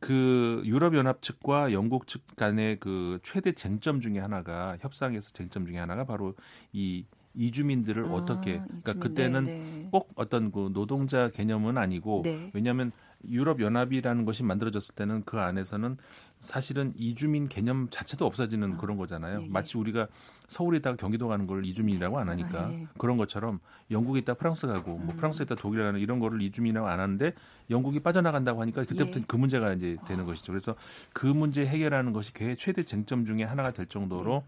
그 0.00 0.62
유럽 0.64 0.94
연합 0.94 1.22
측과 1.22 1.72
영국 1.72 2.06
측 2.06 2.22
간의 2.36 2.78
그 2.80 3.18
최대 3.22 3.52
쟁점 3.52 4.00
중에 4.00 4.18
하나가 4.18 4.76
협상에서 4.80 5.30
쟁점 5.30 5.66
중에 5.66 5.78
하나가 5.78 6.04
바로 6.04 6.34
이 6.72 7.04
이주민들을 7.34 8.06
아, 8.06 8.12
어떻게 8.12 8.58
그러니까 8.58 8.92
이주민. 8.92 9.00
그때는 9.00 9.44
네, 9.44 9.52
네. 9.52 9.88
꼭 9.90 10.10
어떤 10.16 10.50
그 10.50 10.70
노동자 10.72 11.28
개념은 11.28 11.78
아니고 11.78 12.22
네. 12.24 12.50
왜냐하면 12.54 12.92
유럽 13.30 13.60
연합이라는 13.60 14.24
것이 14.24 14.42
만들어졌을 14.42 14.94
때는 14.94 15.24
그 15.24 15.38
안에서는 15.38 15.96
사실은 16.40 16.92
이주민 16.96 17.48
개념 17.48 17.88
자체도 17.90 18.26
없어지는 18.26 18.76
그런 18.76 18.96
거잖아요. 18.96 19.40
예, 19.40 19.44
예. 19.44 19.48
마치 19.48 19.78
우리가 19.78 20.08
서울에 20.48 20.78
있다가 20.78 20.96
경기도 20.96 21.28
가는 21.28 21.46
걸 21.46 21.64
이주민이라고 21.64 22.18
안 22.18 22.28
하니까 22.28 22.66
아, 22.66 22.72
예. 22.72 22.86
그런 22.98 23.16
것처럼 23.16 23.60
영국에 23.90 24.20
있다 24.20 24.34
프랑스 24.34 24.66
가고 24.66 24.98
뭐 24.98 25.14
음. 25.14 25.16
프랑스에 25.16 25.44
있다 25.44 25.54
독일 25.54 25.82
가는 25.82 25.98
이런 25.98 26.18
거를 26.20 26.42
이주민이라고 26.42 26.86
안 26.86 27.00
하는데 27.00 27.32
영국이 27.70 28.00
빠져나간다고 28.00 28.60
하니까 28.60 28.84
그때부터 28.84 29.20
예. 29.20 29.24
그 29.26 29.36
문제가 29.36 29.72
이제 29.72 29.96
되는 30.06 30.24
것이죠. 30.24 30.52
그래서 30.52 30.74
그 31.12 31.26
문제 31.26 31.66
해결하는 31.66 32.12
것이 32.12 32.32
그 32.32 32.56
최대 32.56 32.84
쟁점 32.84 33.24
중에 33.24 33.42
하나가 33.42 33.72
될 33.72 33.86
정도로 33.86 34.44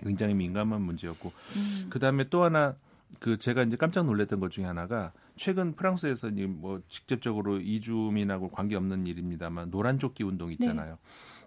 굉장히 0.00 0.34
민감한 0.34 0.82
문제였고 0.82 1.32
음. 1.56 1.86
그다음에 1.90 2.28
또 2.28 2.44
하나 2.44 2.76
그 3.18 3.38
제가 3.38 3.62
이제 3.62 3.76
깜짝 3.76 4.04
놀랐던 4.04 4.40
것 4.40 4.50
중에 4.50 4.64
하나가 4.64 5.12
최근 5.38 5.74
프랑스에서 5.74 6.30
뭐 6.48 6.80
직접적으로 6.88 7.58
이주민하고 7.60 8.50
관계 8.50 8.76
없는 8.76 9.06
일입니다만 9.06 9.70
노란 9.70 9.98
조끼 9.98 10.24
운동 10.24 10.52
있잖아요. 10.52 10.92
네. 10.92 10.98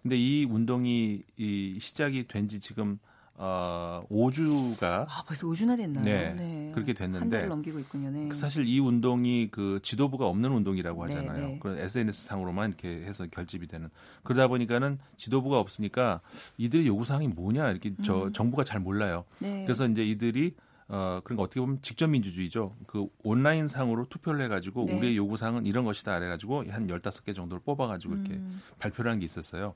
근데 0.02 0.18
이 0.18 0.46
운동이 0.46 1.22
이 1.38 1.78
시작이 1.80 2.28
된 2.28 2.48
지 2.48 2.60
지금 2.60 2.98
어 3.36 4.04
5주가 4.12 5.06
아, 5.08 5.24
벌써 5.26 5.48
5주나 5.48 5.76
됐나요? 5.78 6.04
네, 6.04 6.72
그렇게 6.76 6.94
한 6.98 7.12
됐는데 7.12 7.38
달을 7.38 7.50
넘기고 7.50 7.80
있군요. 7.80 8.12
네. 8.12 8.30
사실 8.34 8.68
이 8.68 8.80
운동이 8.80 9.50
그 9.50 9.80
지도부가 9.82 10.28
없는 10.28 10.52
운동이라고 10.52 11.06
네, 11.08 11.16
하잖아요. 11.16 11.48
네. 11.48 11.60
그런 11.60 11.78
SNS 11.80 12.26
상으로만 12.28 12.70
이렇게 12.70 12.90
해서 13.04 13.26
결집이 13.32 13.68
되는. 13.68 13.90
그러다 14.24 14.48
보니까는 14.48 15.00
지도부가 15.18 15.60
없으니까 15.60 16.22
이들의 16.58 16.86
요구 16.88 17.04
사항이 17.06 17.30
뭐냐 17.30 17.72
이렇게 17.72 17.94
저 18.04 18.26
음. 18.26 18.34
정부가 18.34 18.64
잘 18.64 18.80
몰라요. 18.80 19.26
네. 19.40 19.64
그래서 19.64 19.88
이제 19.88 20.04
이들이 20.06 20.54
어 20.94 21.22
그러니까 21.24 21.44
어떻게 21.44 21.62
보면 21.62 21.82
직접 21.82 22.08
민주주의죠. 22.08 22.76
그 22.86 23.08
온라인 23.24 23.68
상으로 23.68 24.08
투표를 24.10 24.44
해가지고 24.44 24.86
네. 24.88 24.98
우리의 24.98 25.16
요구 25.16 25.38
사항은 25.38 25.66
이런 25.66 25.86
것이다 25.86 26.20
그래가지고 26.20 26.66
한 26.70 26.90
열다섯 26.90 27.24
개 27.24 27.32
정도를 27.32 27.62
뽑아가지고 27.64 28.14
이렇게 28.16 28.34
음. 28.34 28.62
발표를 28.78 29.10
한 29.10 29.20
게 29.20 29.26
있었어요. 29.26 29.74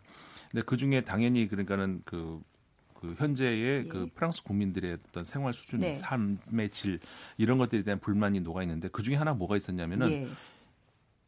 근데 0.51 0.63
그 0.65 0.75
중에 0.75 1.01
당연히 1.01 1.47
그러니까는 1.47 2.01
그, 2.03 2.41
그 2.93 3.15
현재의 3.17 3.85
예. 3.85 3.87
그 3.87 4.09
프랑스 4.13 4.43
국민들의 4.43 4.97
어떤 5.07 5.23
생활 5.23 5.53
수준, 5.53 5.79
네. 5.79 5.93
삶의 5.93 6.69
질 6.71 6.99
이런 7.37 7.57
것들에 7.59 7.83
대한 7.83 7.99
불만이 7.99 8.41
녹아 8.41 8.61
있는데 8.63 8.89
그 8.89 9.01
중에 9.01 9.15
하나 9.15 9.33
뭐가 9.33 9.55
있었냐면은 9.55 10.11
예. 10.11 10.27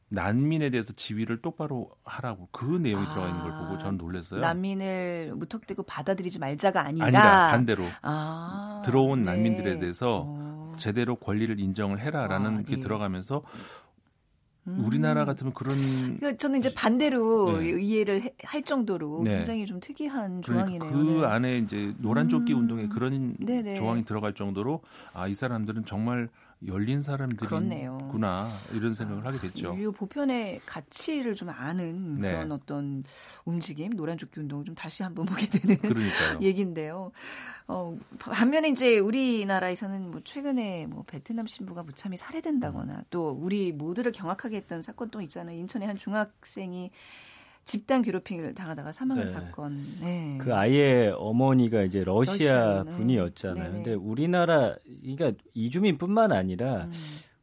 난민에 0.09 0.69
대해서 0.69 0.93
지위를 0.93 1.41
똑바로 1.41 1.91
하라고 2.05 2.47
그 2.51 2.63
내용이 2.65 3.05
아, 3.05 3.09
들어가 3.13 3.27
있는 3.27 3.41
걸 3.41 3.51
보고 3.59 3.77
저는 3.77 3.97
놀랐어요. 3.97 4.39
난민을 4.39 5.33
무턱대고 5.35 5.83
받아들이지 5.83 6.39
말자가 6.39 6.85
아니라, 6.85 7.05
아니라 7.05 7.47
반대로 7.49 7.83
아, 8.01 8.81
들어온 8.85 9.21
네. 9.23 9.31
난민들에 9.33 9.79
대해서 9.79 10.23
어. 10.25 10.73
제대로 10.77 11.15
권리를 11.17 11.59
인정을 11.59 11.99
해라라는 11.99 12.57
아, 12.59 12.61
게 12.61 12.75
네. 12.75 12.79
들어가면서 12.79 13.43
음. 14.67 14.83
우리나라 14.85 15.23
같으면 15.25 15.53
그런 15.53 15.75
그러니까 16.19 16.33
저는 16.37 16.59
이제 16.59 16.73
반대로 16.73 17.57
네. 17.59 17.81
이해를 17.81 18.21
해- 18.21 18.33
할 18.43 18.63
정도로 18.63 19.23
네. 19.23 19.37
굉장히 19.37 19.65
좀 19.65 19.79
특이한 19.79 20.41
그러니까 20.41 20.77
조항이네요. 20.79 20.91
그 20.91 21.21
네. 21.21 21.25
안에 21.25 21.57
이제 21.59 21.93
노란 21.99 22.27
조끼 22.29 22.53
음. 22.53 22.59
운동에 22.59 22.87
그런 22.87 23.35
네네. 23.39 23.73
조항이 23.75 24.03
들어갈 24.05 24.33
정도로 24.33 24.81
아 25.13 25.27
이 25.27 25.35
사람들은 25.35 25.85
정말 25.85 26.29
열린. 26.65 27.01
사람들이구나 27.01 28.49
이런 28.73 28.93
생각을 28.93 29.25
하게 29.25 29.37
됐죠. 29.39 29.73
인류 29.73 29.91
보편의 29.91 30.61
가치를 30.65 31.35
좀 31.35 31.49
아는 31.49 32.15
네. 32.15 32.31
그런 32.31 32.51
어떤 32.51 33.03
움직임, 33.45 33.91
노란조끼 33.91 34.39
운동을 34.39 34.65
좀 34.65 34.75
다시 34.75 35.03
한번 35.03 35.25
보게 35.25 35.47
되는 35.47 35.77
그러니까요. 35.77 36.39
얘기인데요. 36.41 37.11
어, 37.67 37.97
반면에 38.19 38.69
이제 38.69 38.97
우리나라에서는 38.97 40.11
뭐 40.11 40.21
최근에 40.23 40.87
뭐 40.87 41.03
베트남 41.05 41.45
신부가 41.47 41.83
무참히 41.83 42.17
살해된다거나 42.17 42.93
음. 42.93 43.03
또 43.09 43.29
우리 43.29 43.71
모두를 43.71 44.11
경악하게 44.11 44.57
했던 44.57 44.81
사건 44.81 45.09
또 45.09 45.21
있잖아요. 45.21 45.57
인천의 45.59 45.87
한 45.87 45.97
중학생이 45.97 46.91
집단 47.67 48.01
괴롭힘을 48.01 48.53
당하다가 48.55 48.93
사망한 48.93 49.25
네. 49.25 49.31
사건. 49.31 49.77
네. 50.01 50.37
그 50.39 50.55
아이의 50.55 51.13
어머니가 51.17 51.83
이제 51.83 52.03
러시아 52.03 52.33
러시아, 52.33 52.83
네. 52.85 52.91
분이었잖아요. 52.93 53.63
네네. 53.63 53.75
근데 53.75 53.93
우리나라 53.93 54.73
그러니까 55.03 55.33
이주민뿐만 55.53 56.31
아니라 56.31 56.85
음. 56.85 56.91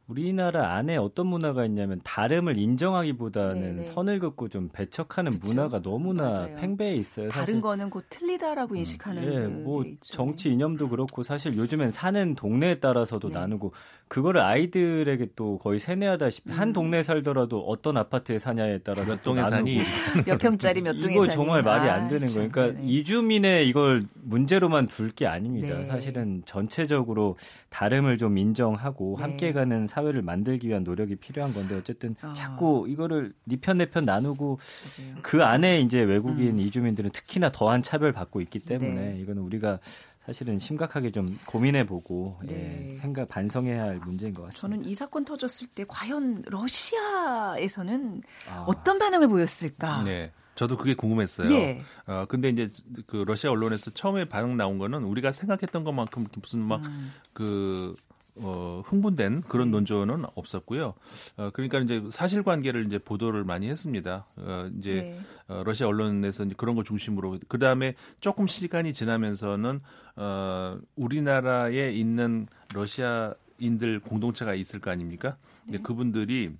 우리나라 0.07 0.75
안에 0.75 0.97
어떤 0.97 1.25
문화가 1.27 1.65
있냐면 1.65 1.99
다름을 2.03 2.57
인정하기보다는 2.57 3.59
네네. 3.59 3.83
선을 3.85 4.19
긋고 4.19 4.49
좀 4.49 4.69
배척하는 4.71 5.31
그쵸. 5.33 5.47
문화가 5.47 5.81
너무나 5.81 6.29
맞아요. 6.29 6.55
팽배해 6.57 6.95
있어요. 6.95 7.29
다른 7.29 7.59
거는 7.59 7.89
곧 7.89 8.05
틀리다라고 8.09 8.75
인식하는 8.75 9.23
예, 9.23 9.47
뭐 9.47 9.83
있죠. 9.83 10.13
정치 10.13 10.51
이념도 10.51 10.89
그렇고 10.89 11.23
사실 11.23 11.57
요즘엔 11.57 11.89
사는 11.89 12.35
동네에 12.35 12.75
따라서도 12.75 13.29
네. 13.29 13.39
나누고 13.39 13.73
그거를 14.07 14.41
아이들에게 14.41 15.29
또 15.35 15.57
거의 15.57 15.79
세뇌하다시피 15.79 16.51
한 16.51 16.67
음. 16.67 16.73
동네에 16.73 17.01
살더라도 17.01 17.61
어떤 17.61 17.97
아파트에 17.97 18.37
사냐에 18.37 18.77
따라서 18.83 19.09
몇또 19.13 19.23
동에 19.23 19.41
사니? 19.49 19.79
몇 20.27 20.37
평짜리 20.37 20.81
몇 20.83 20.93
동에 21.01 21.15
이거 21.15 21.25
사니. 21.25 21.33
정말 21.35 21.63
말이 21.63 21.89
아, 21.89 21.95
안 21.95 22.07
되는 22.07 22.27
참, 22.27 22.35
거예요. 22.35 22.51
그러니까 22.51 22.77
네네. 22.79 22.87
이주민의 22.91 23.67
이걸 23.67 24.03
문제로만 24.23 24.85
둘 24.85 25.15
게 25.15 25.25
아닙니다. 25.27 25.77
네. 25.77 25.85
사실은 25.85 26.41
전체적으로 26.45 27.37
다름을 27.69 28.17
좀 28.17 28.37
인정하고 28.37 29.15
네. 29.17 29.21
함께 29.23 29.53
가는 29.53 29.87
사회를 29.95 30.21
만들기 30.21 30.67
위한 30.67 30.83
노력이 30.83 31.15
필요한 31.15 31.53
건데 31.53 31.75
어쨌든 31.75 32.15
아. 32.21 32.33
자꾸 32.33 32.85
이거를 32.89 33.33
네편내편 33.45 34.03
나누고 34.03 34.59
그러게요. 34.59 35.15
그 35.21 35.43
안에 35.43 35.79
이제 35.79 36.01
외국인 36.01 36.55
음. 36.55 36.59
이주민들은 36.59 37.11
특히나 37.11 37.49
더한 37.51 37.81
차별 37.81 38.11
받고 38.11 38.41
있기 38.41 38.59
때문에 38.59 39.13
네. 39.13 39.19
이거는 39.21 39.41
우리가 39.41 39.79
사실은 40.25 40.59
심각하게 40.59 41.11
좀 41.11 41.39
고민해 41.45 41.85
보고 41.85 42.37
네. 42.43 42.89
예, 42.89 42.95
생각 42.95 43.29
반성해야 43.29 43.83
할 43.83 43.97
문제인 43.99 44.33
것 44.33 44.43
같습니다. 44.45 44.59
저는 44.59 44.85
이 44.85 44.95
사건 44.95 45.23
터졌을 45.23 45.67
때 45.67 45.85
과연 45.87 46.43
러시아에서는 46.47 48.21
아. 48.49 48.65
어떤 48.67 48.99
반응을 48.99 49.29
보였을까? 49.29 50.03
네. 50.03 50.31
저도 50.55 50.77
그게 50.77 50.93
궁금했어요. 50.93 51.53
예. 51.53 51.81
어, 52.07 52.25
근데 52.27 52.49
이제 52.49 52.69
그 53.07 53.17
러시아 53.17 53.51
언론에서 53.51 53.91
처음에 53.91 54.25
반응 54.25 54.55
나온 54.57 54.77
거는 54.77 55.03
우리가 55.03 55.31
생각했던 55.33 55.83
것만큼 55.83 56.27
무슨 56.41 56.61
막 56.61 56.85
음. 56.85 57.11
그 58.35 58.41
어, 58.43 58.83
흥분된 58.85 59.41
그런 59.43 59.67
네. 59.67 59.71
논조는 59.71 60.25
없었고요. 60.35 60.93
어, 61.37 61.49
그러니까 61.53 61.79
이제 61.79 62.03
사실관계를 62.11 62.85
이제 62.85 62.97
보도를 62.97 63.43
많이 63.45 63.69
했습니다. 63.69 64.25
어, 64.35 64.69
이제 64.77 64.93
네. 64.93 65.19
어, 65.47 65.63
러시아 65.63 65.87
언론에서 65.87 66.43
이제 66.43 66.53
그런 66.57 66.75
거 66.75 66.83
중심으로 66.83 67.39
그 67.47 67.57
다음에 67.57 67.95
조금 68.19 68.45
시간이 68.47 68.93
지나면서는 68.93 69.79
어, 70.17 70.77
우리나라에 70.95 71.91
있는 71.91 72.47
러시아인들 72.73 74.01
공동체가 74.01 74.53
있을 74.53 74.79
거 74.79 74.91
아닙니까? 74.91 75.37
근데 75.63 75.79
그분들이 75.79 76.51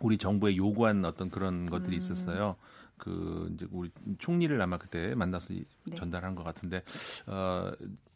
우리 0.00 0.18
정부에 0.18 0.56
요구한 0.56 1.04
어떤 1.04 1.30
그런 1.30 1.68
것들이 1.68 1.96
있었어요. 1.96 2.56
그 2.96 3.50
이제 3.54 3.66
우리 3.72 3.90
총리를 4.18 4.60
아마 4.62 4.78
그때 4.78 5.14
만나서 5.16 5.52
이- 5.52 5.64
네. 5.84 5.96
전달한 5.96 6.34
것 6.36 6.44
같은데 6.44 6.82
어. 7.26 7.70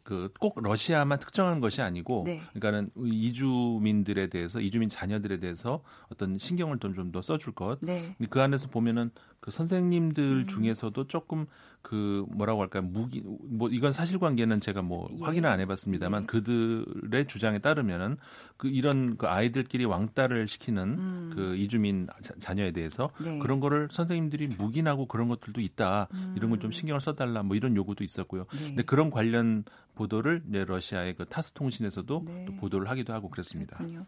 그 0.06 0.28
꼭 0.38 0.62
러시아만 0.62 1.18
특정한 1.18 1.58
것이 1.60 1.82
아니고, 1.82 2.22
네. 2.24 2.40
그러니까는 2.54 2.90
이주민들에 3.04 4.28
대해서 4.28 4.60
이주민 4.60 4.88
자녀들에 4.88 5.40
대해서 5.40 5.82
어떤 6.12 6.38
신경을 6.38 6.78
좀좀더 6.78 7.20
써줄 7.22 7.54
것, 7.54 7.80
네. 7.82 8.14
그 8.30 8.40
안에서 8.40 8.68
보면은 8.68 9.10
그 9.46 9.52
선생님들 9.52 10.24
음. 10.24 10.46
중에서도 10.48 11.06
조금 11.06 11.46
그 11.82 12.26
뭐라고 12.30 12.62
할까요 12.62 12.82
무기 12.82 13.22
뭐 13.24 13.68
이건 13.68 13.92
사실관계는 13.92 14.58
제가 14.60 14.82
뭐 14.82 15.08
예. 15.16 15.22
확인을 15.24 15.48
안 15.48 15.60
해봤습니다만 15.60 16.22
예. 16.22 16.26
그들의 16.26 17.28
주장에 17.28 17.60
따르면은 17.60 18.16
그 18.56 18.66
이런 18.66 19.16
그 19.16 19.28
아이들끼리 19.28 19.84
왕따를 19.84 20.48
시키는 20.48 20.82
음. 20.82 21.30
그 21.32 21.54
이주민 21.54 22.08
자, 22.40 22.54
녀에 22.54 22.72
대해서 22.72 23.10
네. 23.20 23.38
그런 23.38 23.60
거를 23.60 23.86
선생님들이 23.92 24.48
묵인하고 24.48 25.06
그런 25.06 25.28
것들도 25.28 25.60
있다 25.60 26.08
이런 26.34 26.50
걸 26.50 26.56
좀 26.58 26.72
신경을 26.72 27.00
써달라 27.00 27.42
뭐 27.42 27.54
이런 27.54 27.76
요구도 27.76 28.02
있었고요. 28.02 28.46
음. 28.52 28.58
네. 28.58 28.64
근데 28.68 28.82
그런 28.82 29.10
관련 29.10 29.62
보도를 29.94 30.42
이제 30.48 30.64
러시아의 30.64 31.14
그 31.14 31.26
타스 31.26 31.52
통신에서도 31.52 32.22
네. 32.26 32.44
또 32.46 32.56
보도를 32.56 32.88
하기도 32.90 33.12
하고 33.12 33.30
그랬습니다. 33.30 33.76
그렇군요. 33.76 34.06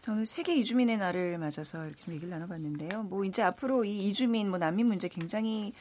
저는 0.00 0.24
세계 0.24 0.54
이주민의 0.56 0.98
날을 0.98 1.38
맞아서 1.38 1.84
이렇게 1.84 2.02
좀 2.04 2.14
얘기를 2.14 2.30
나눠봤는데요. 2.30 3.04
뭐 3.04 3.24
이제 3.24 3.42
앞으로 3.42 3.84
이 3.84 4.08
이주민, 4.08 4.48
뭐 4.48 4.58
난민 4.58 4.86
문제 4.86 5.08
굉장히 5.08 5.72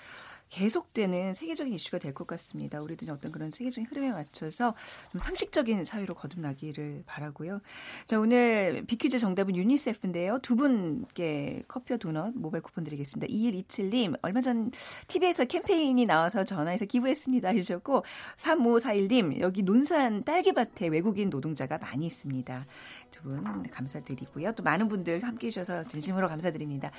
계속되는 0.50 1.34
세계적인 1.34 1.74
이슈가 1.74 2.00
될 2.00 2.14
것 2.14 2.26
같습니다. 2.28 2.82
우리도 2.82 3.12
어떤 3.14 3.32
그런 3.32 3.52
세계적인 3.52 3.86
흐름에 3.90 4.12
맞춰서 4.12 4.74
좀 5.12 5.20
상식적인 5.20 5.84
사회로 5.84 6.16
거듭나기를 6.16 7.04
바라고요. 7.06 7.62
자 8.06 8.20
오늘 8.20 8.84
비퀴즈 8.88 9.20
정답은 9.20 9.56
유니세프인데요. 9.56 10.40
두 10.42 10.56
분께 10.56 11.64
커피와 11.68 11.98
도넛 11.98 12.34
모바일 12.36 12.62
쿠폰 12.64 12.84
드리겠습니다. 12.84 13.32
2127님 13.32 14.18
얼마 14.22 14.42
전 14.42 14.72
TV에서 15.08 15.46
캠페인이 15.46 16.06
나와서 16.06 16.44
전화해서 16.44 16.86
기부했습니다 16.86 17.50
해주셨고 17.50 18.04
3541님 18.38 19.40
여기 19.40 19.64
논산 19.64 20.24
딸기밭에 20.24 20.88
외국인 20.88 21.30
노동자가 21.30 21.78
많이 21.78 22.06
있습니다. 22.06 22.66
두 23.12 23.22
분 23.24 23.64
감사드리고요. 23.70 24.54
또 24.54 24.64
많은 24.64 24.88
분들 24.88 25.24
함께 25.24 25.48
해 25.48 25.52
주셔서 25.52 25.84
진심으로 25.88 26.28
감사드립니다. 26.28 26.92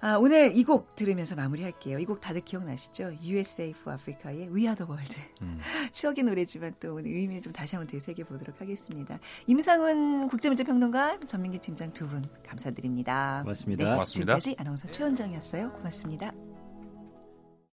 아, 0.00 0.16
오늘 0.16 0.56
이 0.56 0.64
곡 0.64 0.94
들으면서 0.96 1.34
마무리할게요. 1.34 1.98
이 1.98 2.04
곡 2.04 2.20
다들 2.20 2.42
기억나 2.42 2.72
시죠? 2.82 3.12
USA 3.24 3.70
for 3.70 3.94
Africa의 3.94 4.48
We 4.48 4.62
Are 4.62 4.74
the 4.76 4.88
World. 4.90 5.14
음. 5.42 5.58
추억의 5.92 6.24
노래지만 6.24 6.74
또 6.80 6.94
오늘 6.94 7.10
의미 7.10 7.40
좀 7.40 7.52
다시 7.52 7.76
한번 7.76 7.86
되새겨 7.90 8.24
보도록 8.24 8.60
하겠습니다. 8.60 9.18
임상훈 9.46 10.28
국제문제평론가 10.28 11.20
전민기 11.20 11.58
팀장 11.58 11.92
두 11.92 12.06
분 12.06 12.22
감사드립니다. 12.46 13.40
고맙습니다. 13.42 13.84
네, 13.84 13.90
고맙습니다. 13.90 14.38
지금까지 14.38 14.56
아나운서 14.58 14.90
최원정이었어요. 14.90 15.72
고맙습니다. 15.72 16.51